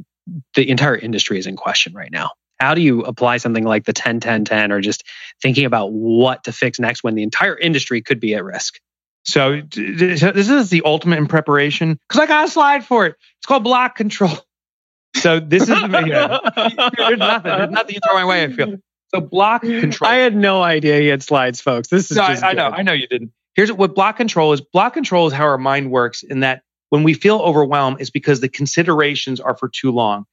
[0.55, 2.31] the entire industry is in question right now?
[2.61, 5.05] how do you apply something like the 10 10 10 or just
[5.43, 8.81] thinking about what to fix next when the entire industry could be at risk?
[9.25, 13.17] So this is the ultimate in preparation because i got a slide for it.
[13.39, 14.39] It's called block control.
[15.17, 16.41] So this is you know,
[16.97, 17.53] there's nothing.
[17.53, 18.77] There's nothing you throw my way i feel.
[19.15, 20.11] So block control.
[20.11, 21.89] i had no idea he had slides folks.
[21.89, 22.69] This is no, I, I know.
[22.69, 25.91] i know you didn't here's what block control is block control is how our mind
[25.91, 30.27] works in that when we feel overwhelmed it's because the considerations are for too long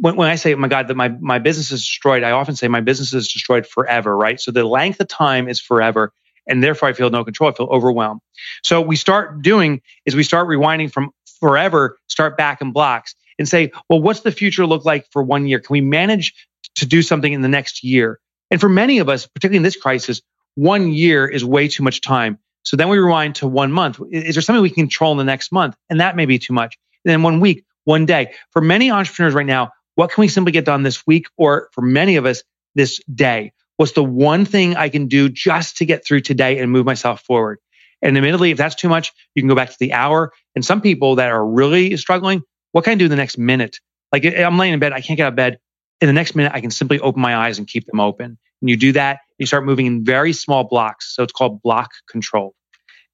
[0.00, 2.54] when, when I say, oh my God, that my, my business is destroyed, I often
[2.54, 4.40] say my business is destroyed forever, right?
[4.40, 6.12] So the length of time is forever.
[6.46, 7.50] And therefore I feel no control.
[7.50, 8.20] I feel overwhelmed.
[8.62, 11.10] So we start doing is we start rewinding from
[11.40, 15.46] forever, start back in blocks and say, well, what's the future look like for one
[15.46, 15.60] year?
[15.60, 16.34] Can we manage
[16.76, 18.18] to do something in the next year?
[18.50, 20.22] And for many of us, particularly in this crisis,
[20.54, 22.38] one year is way too much time.
[22.68, 23.98] So then we rewind to one month.
[24.10, 25.74] Is there something we can control in the next month?
[25.88, 26.76] And that may be too much.
[27.02, 28.34] And then one week, one day.
[28.50, 31.80] For many entrepreneurs right now, what can we simply get done this week or for
[31.80, 32.42] many of us
[32.74, 33.54] this day?
[33.78, 37.22] What's the one thing I can do just to get through today and move myself
[37.22, 37.58] forward?
[38.02, 40.34] And admittedly, if that's too much, you can go back to the hour.
[40.54, 42.42] And some people that are really struggling,
[42.72, 43.78] what can I do in the next minute?
[44.12, 45.58] Like I'm laying in bed, I can't get out of bed.
[46.02, 48.36] In the next minute, I can simply open my eyes and keep them open.
[48.60, 51.14] And you do that, you start moving in very small blocks.
[51.16, 52.54] So it's called block control.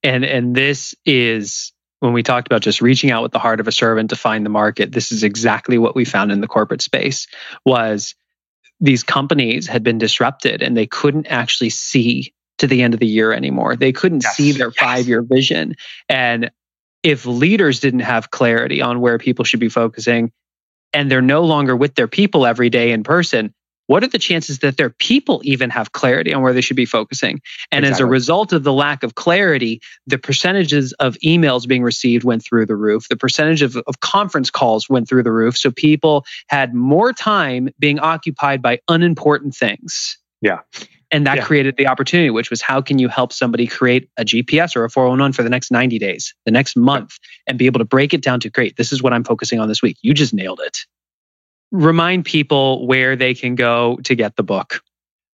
[0.04, 3.66] And and this is when we talked about just reaching out with the heart of
[3.66, 6.82] a servant to find the market this is exactly what we found in the corporate
[6.82, 7.26] space
[7.64, 8.14] was
[8.78, 13.06] these companies had been disrupted and they couldn't actually see to the end of the
[13.06, 14.36] year anymore they couldn't yes.
[14.36, 14.84] see their yes.
[14.84, 15.76] 5 year vision
[16.08, 16.50] and
[17.02, 20.30] if leaders didn't have clarity on where people should be focusing
[20.92, 23.54] and they're no longer with their people every day in person
[23.86, 26.86] what are the chances that their people even have clarity on where they should be
[26.86, 27.40] focusing?
[27.70, 27.92] And exactly.
[27.92, 32.44] as a result of the lack of clarity, the percentages of emails being received went
[32.44, 33.08] through the roof.
[33.08, 35.56] The percentage of, of conference calls went through the roof.
[35.56, 40.18] So people had more time being occupied by unimportant things.
[40.40, 40.60] Yeah.
[41.10, 41.44] And that yeah.
[41.44, 44.90] created the opportunity, which was how can you help somebody create a GPS or a
[44.90, 48.20] 401 for the next 90 days, the next month, and be able to break it
[48.20, 49.96] down to great, this is what I'm focusing on this week.
[50.02, 50.86] You just nailed it
[51.74, 54.80] remind people where they can go to get the book.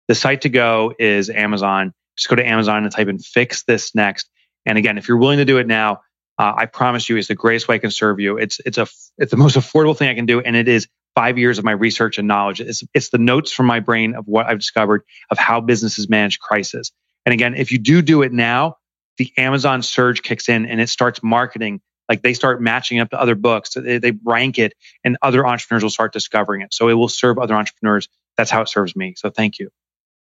[0.07, 1.93] The site to go is Amazon.
[2.17, 4.29] Just go to Amazon and type in fix this next.
[4.65, 6.01] And again, if you're willing to do it now,
[6.37, 8.37] uh, I promise you, it's the greatest way I can serve you.
[8.37, 8.87] It's it's a
[9.17, 11.71] it's the most affordable thing I can do, and it is five years of my
[11.71, 12.61] research and knowledge.
[12.61, 16.39] It's it's the notes from my brain of what I've discovered of how businesses manage
[16.39, 16.91] crisis.
[17.25, 18.77] And again, if you do do it now,
[19.17, 21.81] the Amazon surge kicks in and it starts marketing.
[22.09, 25.83] Like they start matching up to other books, they, they rank it, and other entrepreneurs
[25.83, 26.73] will start discovering it.
[26.73, 28.09] So it will serve other entrepreneurs.
[28.35, 29.13] That's how it serves me.
[29.15, 29.69] So thank you.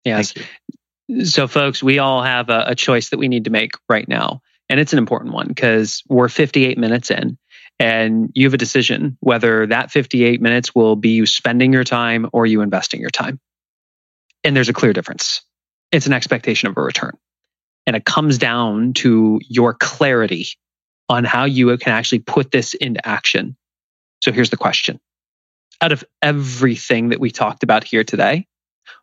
[0.04, 0.32] Yes.
[0.32, 0.48] Thank
[1.08, 1.24] you.
[1.26, 4.40] So, folks, we all have a, a choice that we need to make right now.
[4.70, 7.36] And it's an important one because we're 58 minutes in
[7.78, 12.28] and you have a decision whether that 58 minutes will be you spending your time
[12.32, 13.40] or you investing your time.
[14.42, 15.42] And there's a clear difference.
[15.92, 17.16] It's an expectation of a return.
[17.86, 20.46] And it comes down to your clarity
[21.08, 23.56] on how you can actually put this into action.
[24.22, 25.00] So here's the question.
[25.80, 28.46] Out of everything that we talked about here today,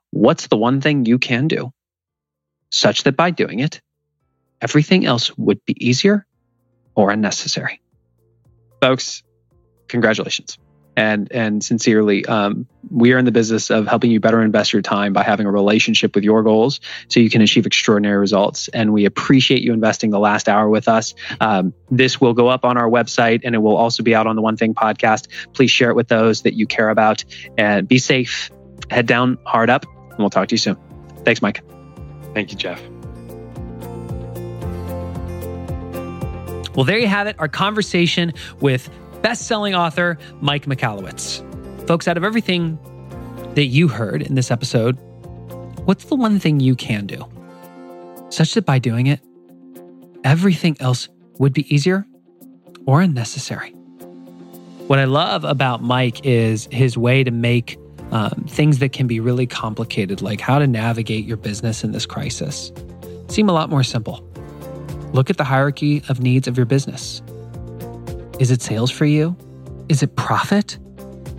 [0.10, 1.72] what's the one thing you can do
[2.70, 3.82] such that by doing it,
[4.62, 6.26] everything else would be easier
[6.95, 7.82] or unnecessary.
[8.82, 9.24] Folks,
[9.88, 10.58] congratulations.
[11.02, 14.84] And, and sincerely, um, we are in the business of helping you better invest your
[14.84, 18.68] time by having a relationship with your goals so you can achieve extraordinary results.
[18.68, 21.16] And we appreciate you investing the last hour with us.
[21.39, 24.36] Um, this will go up on our website and it will also be out on
[24.36, 25.28] the One Thing podcast.
[25.54, 27.26] Please share it with those that you care about
[27.58, 28.52] and be safe.
[28.91, 30.78] Head down, hard up, and we'll talk to you soon.
[31.26, 31.64] Thanks, Mike.
[32.36, 32.80] Thank you, Geoff.
[36.76, 38.88] Well, there you have it, our conversation with
[39.22, 41.88] best-selling author Mike Michalowicz.
[41.88, 42.78] Folks, out of everything
[43.56, 44.94] that you heard in this episode,
[45.86, 47.26] what's the one thing you can do?
[48.30, 49.20] Such that by doing it,
[50.24, 52.06] everything else would be easier
[52.86, 53.72] or unnecessary.
[54.88, 57.78] What I love about Mike is his way to make
[58.12, 62.06] um, things that can be really complicated, like how to navigate your business in this
[62.06, 62.72] crisis,
[63.30, 64.28] seem a lot more simple.
[65.14, 67.22] Look at the hierarchy of needs of your business.
[68.42, 69.38] Is it sales for you?
[69.88, 70.80] Is it profit?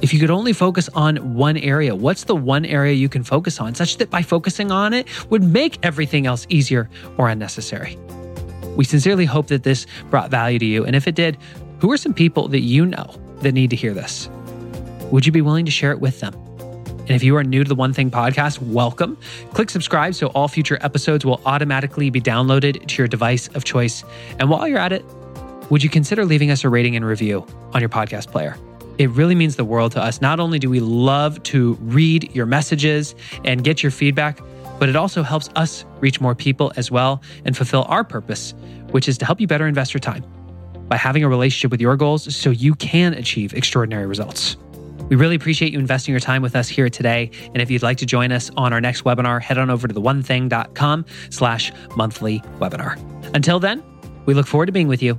[0.03, 3.59] If you could only focus on one area, what's the one area you can focus
[3.59, 6.89] on such that by focusing on it would make everything else easier
[7.19, 7.99] or unnecessary?
[8.77, 10.85] We sincerely hope that this brought value to you.
[10.85, 11.39] And if it did,
[11.81, 14.29] who are some people that you know that need to hear this?
[15.11, 16.35] Would you be willing to share it with them?
[17.01, 19.19] And if you are new to the One Thing podcast, welcome.
[19.55, 24.05] Click subscribe so all future episodes will automatically be downloaded to your device of choice.
[24.39, 25.05] And while you're at it,
[25.73, 28.59] would you consider leaving us a rating and review on your podcast player?
[28.99, 30.21] It really means the world to us.
[30.21, 33.15] Not only do we love to read your messages
[33.47, 34.39] and get your feedback,
[34.79, 38.53] but it also helps us reach more people as well and fulfill our purpose,
[38.91, 40.23] which is to help you better invest your time
[40.89, 44.59] by having a relationship with your goals so you can achieve extraordinary results.
[45.09, 47.31] We really appreciate you investing your time with us here today.
[47.47, 49.95] And if you'd like to join us on our next webinar, head on over to
[49.95, 52.99] theonething.com slash monthly webinar.
[53.35, 53.83] Until then,
[54.27, 55.19] we look forward to being with you